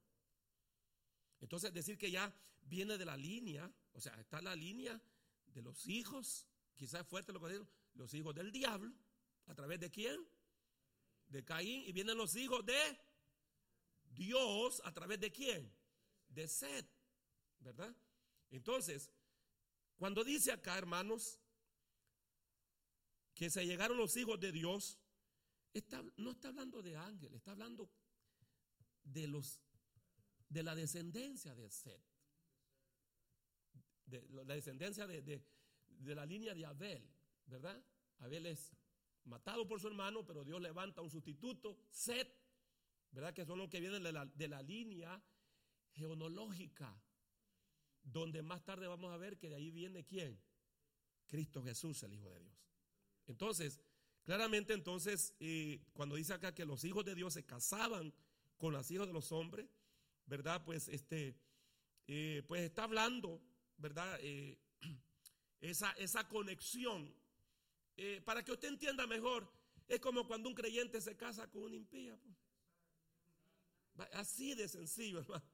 [1.40, 2.32] Entonces, decir que ya
[2.62, 5.00] viene de la línea, o sea, está la línea
[5.46, 8.94] de los hijos, quizás fuerte lo que digo, los hijos del diablo,
[9.46, 10.20] ¿a través de quién?
[11.28, 12.98] De Caín, y vienen los hijos de
[14.04, 15.72] Dios, ¿a través de quién?
[16.28, 16.86] De Sed,
[17.60, 17.94] ¿verdad?
[18.50, 19.10] Entonces,
[19.96, 21.38] cuando dice acá, hermanos,
[23.34, 24.98] que se llegaron los hijos de Dios,
[26.16, 27.90] no está hablando de ángeles, está hablando
[29.04, 29.60] de los
[30.50, 32.04] de la descendencia de Seth,
[34.04, 35.42] de la descendencia de,
[35.86, 37.08] de la línea de Abel,
[37.46, 37.82] ¿verdad?
[38.18, 38.72] Abel es
[39.24, 42.28] matado por su hermano, pero Dios levanta un sustituto, Seth,
[43.12, 43.32] ¿verdad?
[43.32, 45.22] Que son los que vienen de la, de la línea
[45.92, 47.00] geonológica,
[48.02, 50.40] donde más tarde vamos a ver que de ahí viene quién?
[51.26, 52.58] Cristo Jesús, el Hijo de Dios.
[53.26, 53.80] Entonces,
[54.24, 58.12] claramente entonces, eh, cuando dice acá que los hijos de Dios se casaban
[58.56, 59.68] con los hijos de los hombres,
[60.30, 60.62] ¿verdad?
[60.64, 61.36] Pues este,
[62.06, 63.42] eh, pues está hablando,
[63.76, 64.16] ¿verdad?
[64.22, 64.56] Eh,
[65.60, 67.12] esa, esa conexión
[67.96, 69.52] eh, para que usted entienda mejor,
[69.88, 72.16] es como cuando un creyente se casa con una impía.
[72.16, 74.08] Pues.
[74.12, 75.44] Así de sencillo, hermano.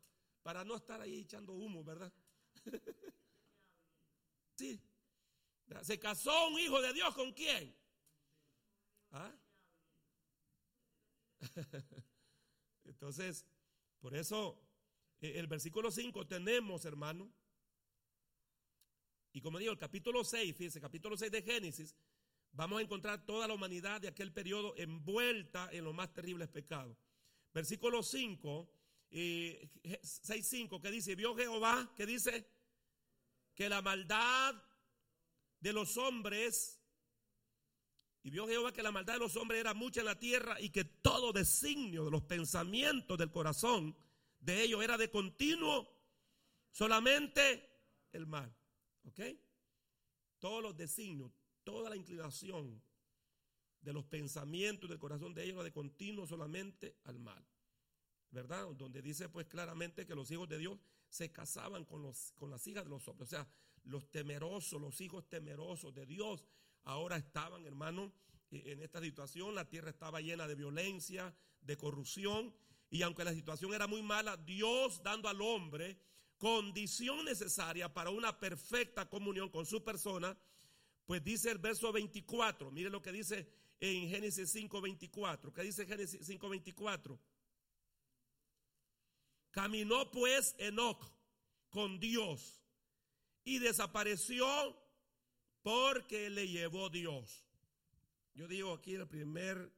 [0.42, 2.12] Para no estar ahí echando humo, ¿verdad?
[4.56, 4.80] sí.
[5.82, 7.74] Se casó un hijo de Dios con quién?
[9.10, 9.34] ¿Ah?
[12.84, 13.44] Entonces,
[13.98, 14.65] por eso,
[15.20, 17.32] el versículo 5 tenemos, hermano,
[19.36, 21.94] y como digo, el capítulo 6, fíjese, capítulo 6 de Génesis,
[22.52, 26.96] vamos a encontrar toda la humanidad de aquel periodo envuelta en los más terribles pecados.
[27.52, 28.70] Versículo 5,
[29.10, 29.68] eh,
[30.02, 32.48] 6, 5, que dice, vio Jehová, que dice,
[33.54, 34.54] que la maldad
[35.60, 36.80] de los hombres,
[38.22, 40.70] y vio Jehová que la maldad de los hombres era mucha en la tierra y
[40.70, 43.96] que todo designio de los pensamientos del corazón
[44.40, 45.88] de ellos era de continuo
[46.70, 47.68] solamente
[48.12, 48.54] el mal.
[49.04, 49.20] ¿Ok?
[50.38, 51.32] Todos los designios,
[51.64, 52.82] toda la inclinación
[53.80, 57.44] de los pensamientos del corazón de ellos de continuo solamente al mal.
[58.30, 58.68] ¿verdad?
[58.74, 60.78] Donde dice pues claramente que los hijos de Dios
[61.08, 63.28] se casaban con, los, con las hijas de los hombres.
[63.28, 63.48] O sea,
[63.84, 66.44] los temerosos, los hijos temerosos de Dios,
[66.84, 68.12] ahora estaban, hermano,
[68.50, 69.54] e, en esta situación.
[69.54, 72.54] La tierra estaba llena de violencia, de corrupción.
[72.90, 75.98] Y aunque la situación era muy mala, Dios dando al hombre
[76.38, 80.36] condición necesaria para una perfecta comunión con su persona,
[81.06, 83.48] pues dice el verso 24, mire lo que dice
[83.80, 87.18] en Génesis 5:24, ¿qué dice Génesis 5:24?
[89.50, 91.02] Caminó pues Enoch
[91.70, 92.62] con Dios
[93.44, 94.46] y desapareció
[95.62, 97.44] porque le llevó Dios.
[98.34, 99.72] Yo digo aquí el primer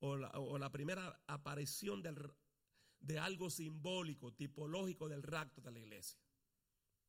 [0.00, 2.02] o la, primera aparición
[3.02, 6.18] de algo simbólico, tipológico del rapto de la iglesia.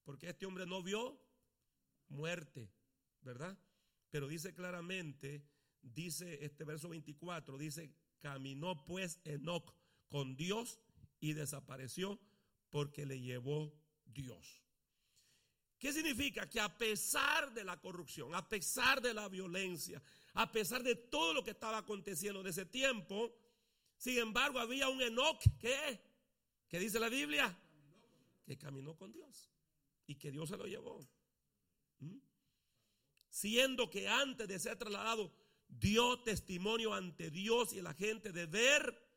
[0.04, 1.20] Porque este hombre no vio
[2.10, 2.70] muerte,
[3.22, 3.58] ¿verdad?
[4.10, 5.48] Pero dice claramente,
[5.82, 9.74] dice este verso 24, dice, caminó pues Enoch
[10.10, 10.80] con Dios
[11.20, 12.20] y desapareció
[12.70, 13.74] porque le llevó
[14.06, 14.62] Dios.
[15.78, 16.50] ¿Qué significa?
[16.50, 20.02] Que a pesar de la corrupción, a pesar de la violencia,
[20.34, 23.36] a pesar de todo lo que estaba aconteciendo en ese tiempo,
[24.04, 25.97] sin embargo había un Enoch que,
[26.68, 27.58] ¿qué dice la Biblia?
[28.45, 29.49] Que caminó con Dios
[30.06, 31.08] y que Dios se lo llevó.
[31.99, 32.18] ¿Mm?
[33.30, 35.34] Siendo que antes de ser trasladado
[35.70, 39.08] dio testimonio ante Dios y la gente de ver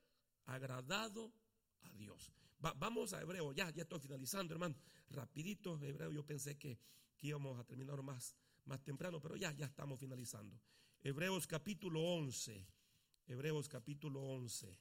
[0.45, 1.33] agradado
[1.93, 2.33] Dios.
[2.61, 4.77] vamos a Hebreo, ya, ya estoy finalizando, hermano.
[5.11, 6.79] Rapidito, Hebreo, yo pensé que,
[7.23, 10.61] íbamos a terminar más, más temprano, pero ya, ya estamos finalizando.
[11.03, 12.76] Hebreos capítulo 11.
[13.29, 14.79] Hebreos capítulo 11.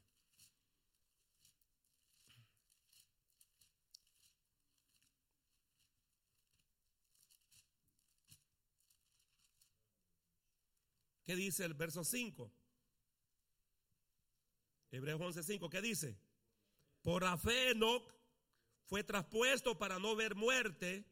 [11.25, 12.51] ¿Qué dice el verso 5?
[14.91, 16.15] Hebreos 11:5, ¿qué dice?
[17.01, 18.13] Por la fe Enoch
[18.85, 21.03] fue traspuesto para no ver muerte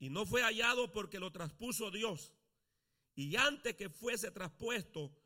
[0.00, 2.34] y no fue hallado porque lo traspuso Dios.
[3.14, 5.16] Y antes que fuese traspuesto,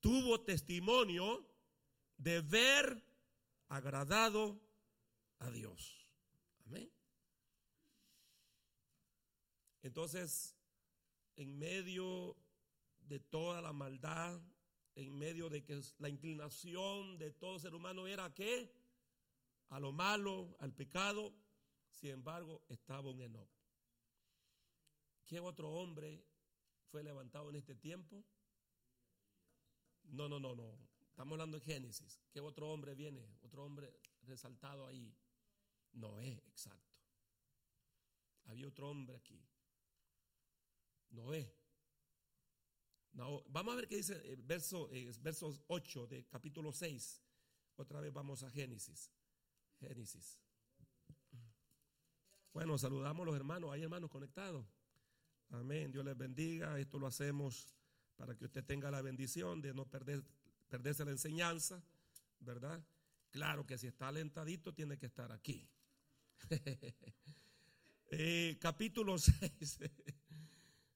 [0.00, 1.46] tuvo testimonio
[2.16, 3.02] de ver
[3.68, 4.60] agradado
[5.38, 6.06] a Dios.
[6.66, 6.90] Amén.
[9.82, 10.56] Entonces,
[11.36, 12.36] en medio
[13.00, 14.40] de toda la maldad,
[14.94, 18.72] en medio de que la inclinación de todo ser humano era que
[19.70, 21.32] a lo malo, al pecado,
[21.90, 23.48] sin embargo, estaba un Enoch.
[25.26, 26.24] ¿Qué otro hombre
[26.90, 28.24] fue levantado en este tiempo?
[30.10, 30.78] No, no, no, no.
[31.08, 32.20] Estamos hablando de Génesis.
[32.32, 33.36] ¿Qué otro hombre viene?
[33.42, 35.14] Otro hombre resaltado ahí.
[35.92, 36.96] Noé, exacto.
[38.44, 39.40] Había otro hombre aquí.
[41.10, 41.54] Noé.
[43.12, 47.22] No, vamos a ver qué dice eh, verso, eh, versos 8 de capítulo 6.
[47.76, 49.10] Otra vez vamos a Génesis.
[49.78, 50.38] Génesis.
[52.52, 53.70] Bueno, saludamos a los hermanos.
[53.72, 54.66] Hay hermanos conectados.
[55.50, 55.92] Amén.
[55.92, 56.78] Dios les bendiga.
[56.78, 57.79] Esto lo hacemos
[58.20, 60.22] para que usted tenga la bendición de no perder,
[60.68, 61.82] perderse la enseñanza,
[62.40, 62.78] ¿verdad?
[63.30, 65.66] Claro que si está alentadito tiene que estar aquí.
[68.12, 69.78] Eh, capítulo 6.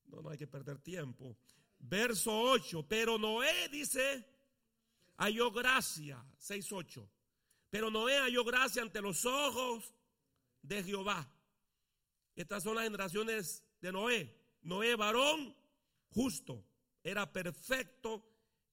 [0.06, 1.36] no, no hay que perder tiempo.
[1.78, 2.88] Verso 8.
[2.88, 4.26] Pero Noé dice,
[5.18, 6.26] halló gracia.
[6.40, 7.08] 6.8.
[7.70, 9.94] Pero Noé halló gracia ante los ojos
[10.60, 11.32] de Jehová.
[12.34, 14.36] Estas son las generaciones de Noé.
[14.62, 15.54] Noé, varón
[16.10, 16.64] justo,
[17.04, 18.26] era perfecto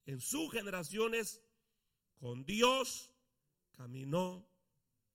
[0.05, 1.39] en sus generaciones.
[2.17, 3.13] Con Dios
[3.71, 4.47] caminó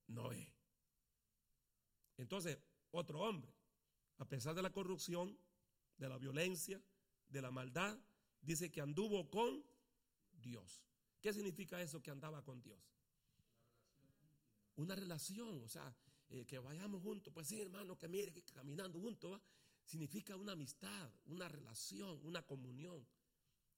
[0.06, 0.54] Noé.
[2.16, 2.58] Entonces,
[2.92, 3.52] otro hombre,
[4.18, 5.36] a pesar de la corrupción,
[5.98, 6.80] de la violencia,
[7.28, 7.98] de la maldad,
[8.40, 9.64] dice que anduvo con
[10.32, 10.84] Dios.
[11.20, 12.96] ¿Qué significa eso que andaba con Dios?
[14.76, 15.94] una relación, o sea,
[16.28, 19.40] eh, que vayamos juntos, pues sí, hermano, que mire, que caminando juntos,
[19.86, 23.06] significa una amistad, una relación, una comunión.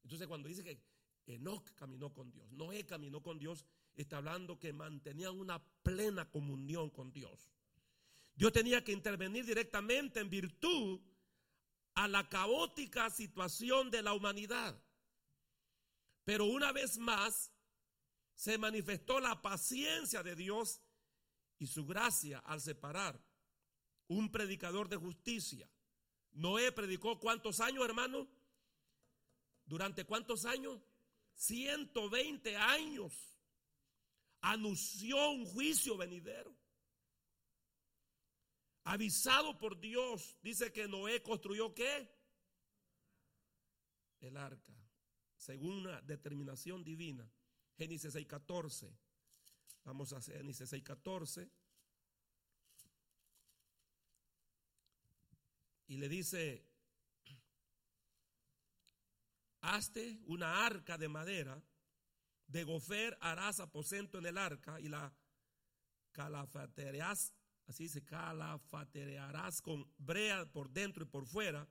[0.02, 0.82] Entonces, cuando dice que
[1.26, 6.90] Enoch caminó con Dios, Noé caminó con Dios, está hablando que mantenían una plena comunión
[6.90, 7.52] con Dios.
[8.34, 11.00] Dios tenía que intervenir directamente en virtud
[11.94, 14.80] a la caótica situación de la humanidad.
[16.24, 17.52] Pero una vez más
[18.34, 20.80] se manifestó la paciencia de Dios
[21.58, 23.20] y su gracia al separar
[24.06, 25.68] un predicador de justicia.
[26.38, 28.28] Noé predicó cuántos años, hermano?
[29.66, 30.80] ¿Durante cuántos años?
[31.34, 33.12] 120 años.
[34.40, 36.56] Anunció un juicio venidero.
[38.84, 42.08] Avisado por Dios, dice que Noé construyó qué?
[44.20, 44.72] El arca,
[45.36, 47.28] según una determinación divina.
[47.76, 48.96] Génesis 6:14.
[49.82, 51.50] Vamos a Génesis 6:14.
[55.88, 56.64] Y le dice,
[59.60, 61.60] hazte una arca de madera,
[62.46, 65.12] de gofer harás aposento en el arca y la
[66.12, 67.32] calafatearás,
[67.66, 71.66] así se calafatearás con brea por dentro y por fuera,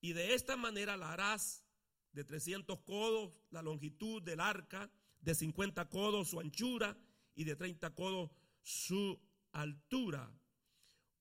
[0.00, 1.64] y de esta manera la harás
[2.12, 6.96] de 300 codos la longitud del arca, de 50 codos su anchura
[7.34, 8.30] y de 30 codos
[8.62, 9.18] su
[9.52, 10.30] altura.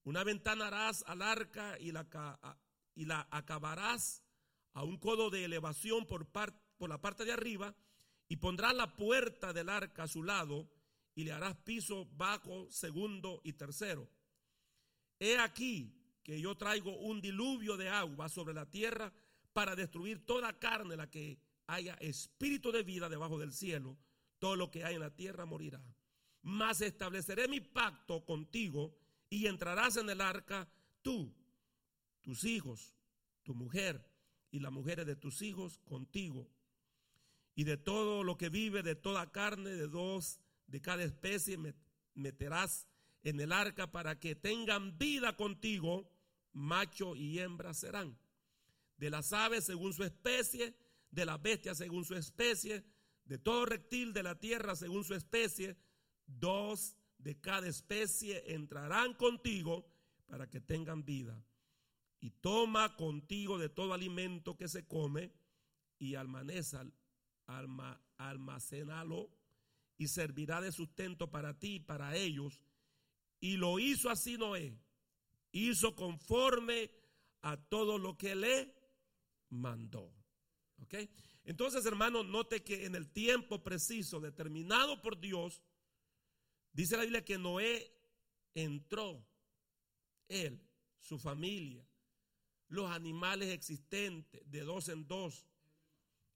[0.04, 2.06] Una ventana harás al arca y la,
[2.96, 4.24] y la acabarás
[4.74, 7.74] a un codo de elevación por, por la parte de arriba
[8.28, 10.70] y pondrás la puerta del arca a su lado
[11.16, 14.10] y le harás piso bajo, segundo y tercero.
[15.20, 19.14] He aquí que yo traigo un diluvio de agua sobre la tierra
[19.54, 23.98] para destruir toda carne la que haya espíritu de vida debajo del cielo.
[24.40, 25.82] Todo lo que hay en la tierra morirá.
[26.42, 28.98] Mas estableceré mi pacto contigo
[29.34, 30.70] y entrarás en el arca
[31.02, 31.34] tú,
[32.22, 32.94] tus hijos,
[33.42, 34.08] tu mujer
[34.52, 36.48] y las mujeres de tus hijos contigo.
[37.56, 41.58] Y de todo lo que vive, de toda carne, de dos, de cada especie,
[42.14, 42.88] meterás
[43.24, 46.12] en el arca para que tengan vida contigo,
[46.52, 48.16] macho y hembra serán.
[48.98, 50.78] De las aves según su especie,
[51.10, 52.86] de las bestias según su especie,
[53.26, 55.76] de todo reptil de la tierra según su especie,
[56.28, 59.86] dos de cada especie entrarán contigo
[60.28, 61.44] para que tengan vida.
[62.20, 65.32] Y toma contigo de todo alimento que se come
[66.00, 66.86] y almaneza,
[67.48, 69.30] alma, almacenalo
[69.98, 72.62] y servirá de sustento para ti y para ellos.
[73.40, 74.78] Y lo hizo así Noé.
[75.52, 76.92] Hizo conforme
[77.42, 78.74] a todo lo que le
[79.50, 80.14] mandó.
[81.46, 85.62] Entonces, hermano, note que en el tiempo preciso determinado por Dios,
[86.74, 87.94] Dice la Biblia que Noé
[88.56, 89.24] entró,
[90.28, 90.60] él,
[91.00, 91.88] su familia,
[92.68, 95.48] los animales existentes de dos en dos,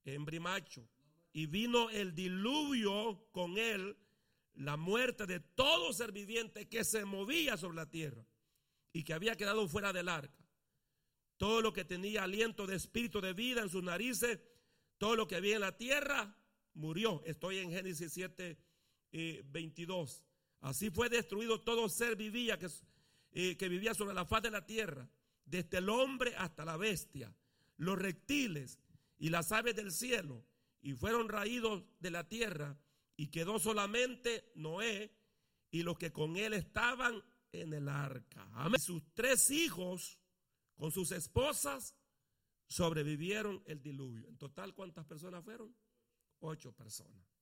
[0.04, 0.88] hembra y macho,
[1.32, 3.96] y vino el diluvio con él,
[4.54, 8.24] la muerte de todo ser viviente que se movía sobre la tierra
[8.92, 10.44] y que había quedado fuera del arca.
[11.36, 14.40] Todo lo que tenía aliento de espíritu de vida en sus narices,
[14.98, 16.36] todo lo que había en la tierra,
[16.74, 17.22] murió.
[17.24, 18.58] Estoy en Génesis 7,
[19.44, 20.24] 22.
[20.60, 22.68] Así fue destruido todo ser vivía que,
[23.32, 25.08] eh, que vivía sobre la faz de la tierra,
[25.44, 27.34] desde el hombre hasta la bestia,
[27.76, 28.78] los reptiles
[29.18, 30.44] y las aves del cielo,
[30.80, 32.78] y fueron raídos de la tierra,
[33.16, 35.12] y quedó solamente Noé
[35.70, 38.48] y los que con él estaban en el arca.
[38.52, 38.80] Amén.
[38.80, 40.18] Sus tres hijos
[40.76, 41.94] con sus esposas
[42.68, 44.28] sobrevivieron el diluvio.
[44.28, 45.74] En total, ¿cuántas personas fueron?
[46.40, 47.37] Ocho personas.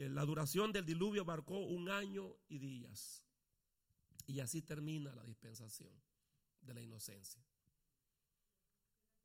[0.00, 3.22] Eh, la duración del diluvio marcó un año y días.
[4.26, 5.92] Y así termina la dispensación
[6.62, 7.44] de la inocencia,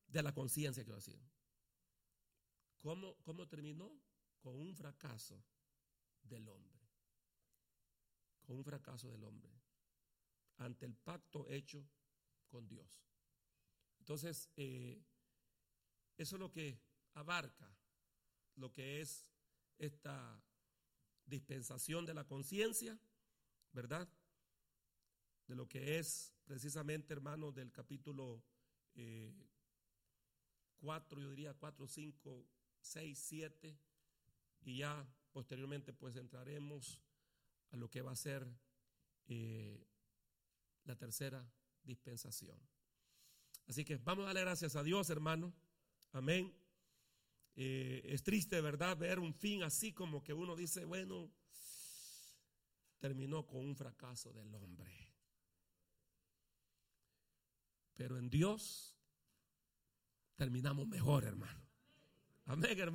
[0.05, 1.17] de la conciencia, quiero decir.
[2.79, 3.89] ¿Cómo, ¿Cómo terminó?
[4.41, 5.41] Con un fracaso
[6.21, 6.77] del hombre.
[8.41, 9.53] Con un fracaso del hombre.
[10.57, 11.87] Ante el pacto hecho
[12.49, 13.01] con Dios.
[13.99, 15.01] Entonces, eh,
[16.17, 16.81] eso es lo que
[17.13, 17.73] abarca
[18.55, 19.25] lo que es
[19.77, 20.43] esta
[21.25, 22.99] dispensación de la conciencia,
[23.71, 24.07] ¿verdad?
[25.47, 28.43] De lo que es precisamente, hermano, del capítulo
[28.93, 32.45] 4, eh, yo diría 4, 5,
[32.81, 33.77] 6, 7,
[34.61, 37.01] y ya posteriormente pues entraremos
[37.71, 38.47] a lo que va a ser
[39.27, 39.85] eh,
[40.85, 41.45] la tercera
[41.83, 42.59] dispensación.
[43.67, 45.53] Así que vamos a darle gracias a Dios, hermano.
[46.11, 46.64] Amén.
[47.55, 51.31] Eh, es triste, ¿verdad?, ver un fin así como que uno dice, bueno,
[52.99, 55.13] terminó con un fracaso del hombre.
[57.95, 58.97] Pero en Dios
[60.35, 61.65] terminamos mejor, hermano.
[62.45, 62.91] Amén, hermano.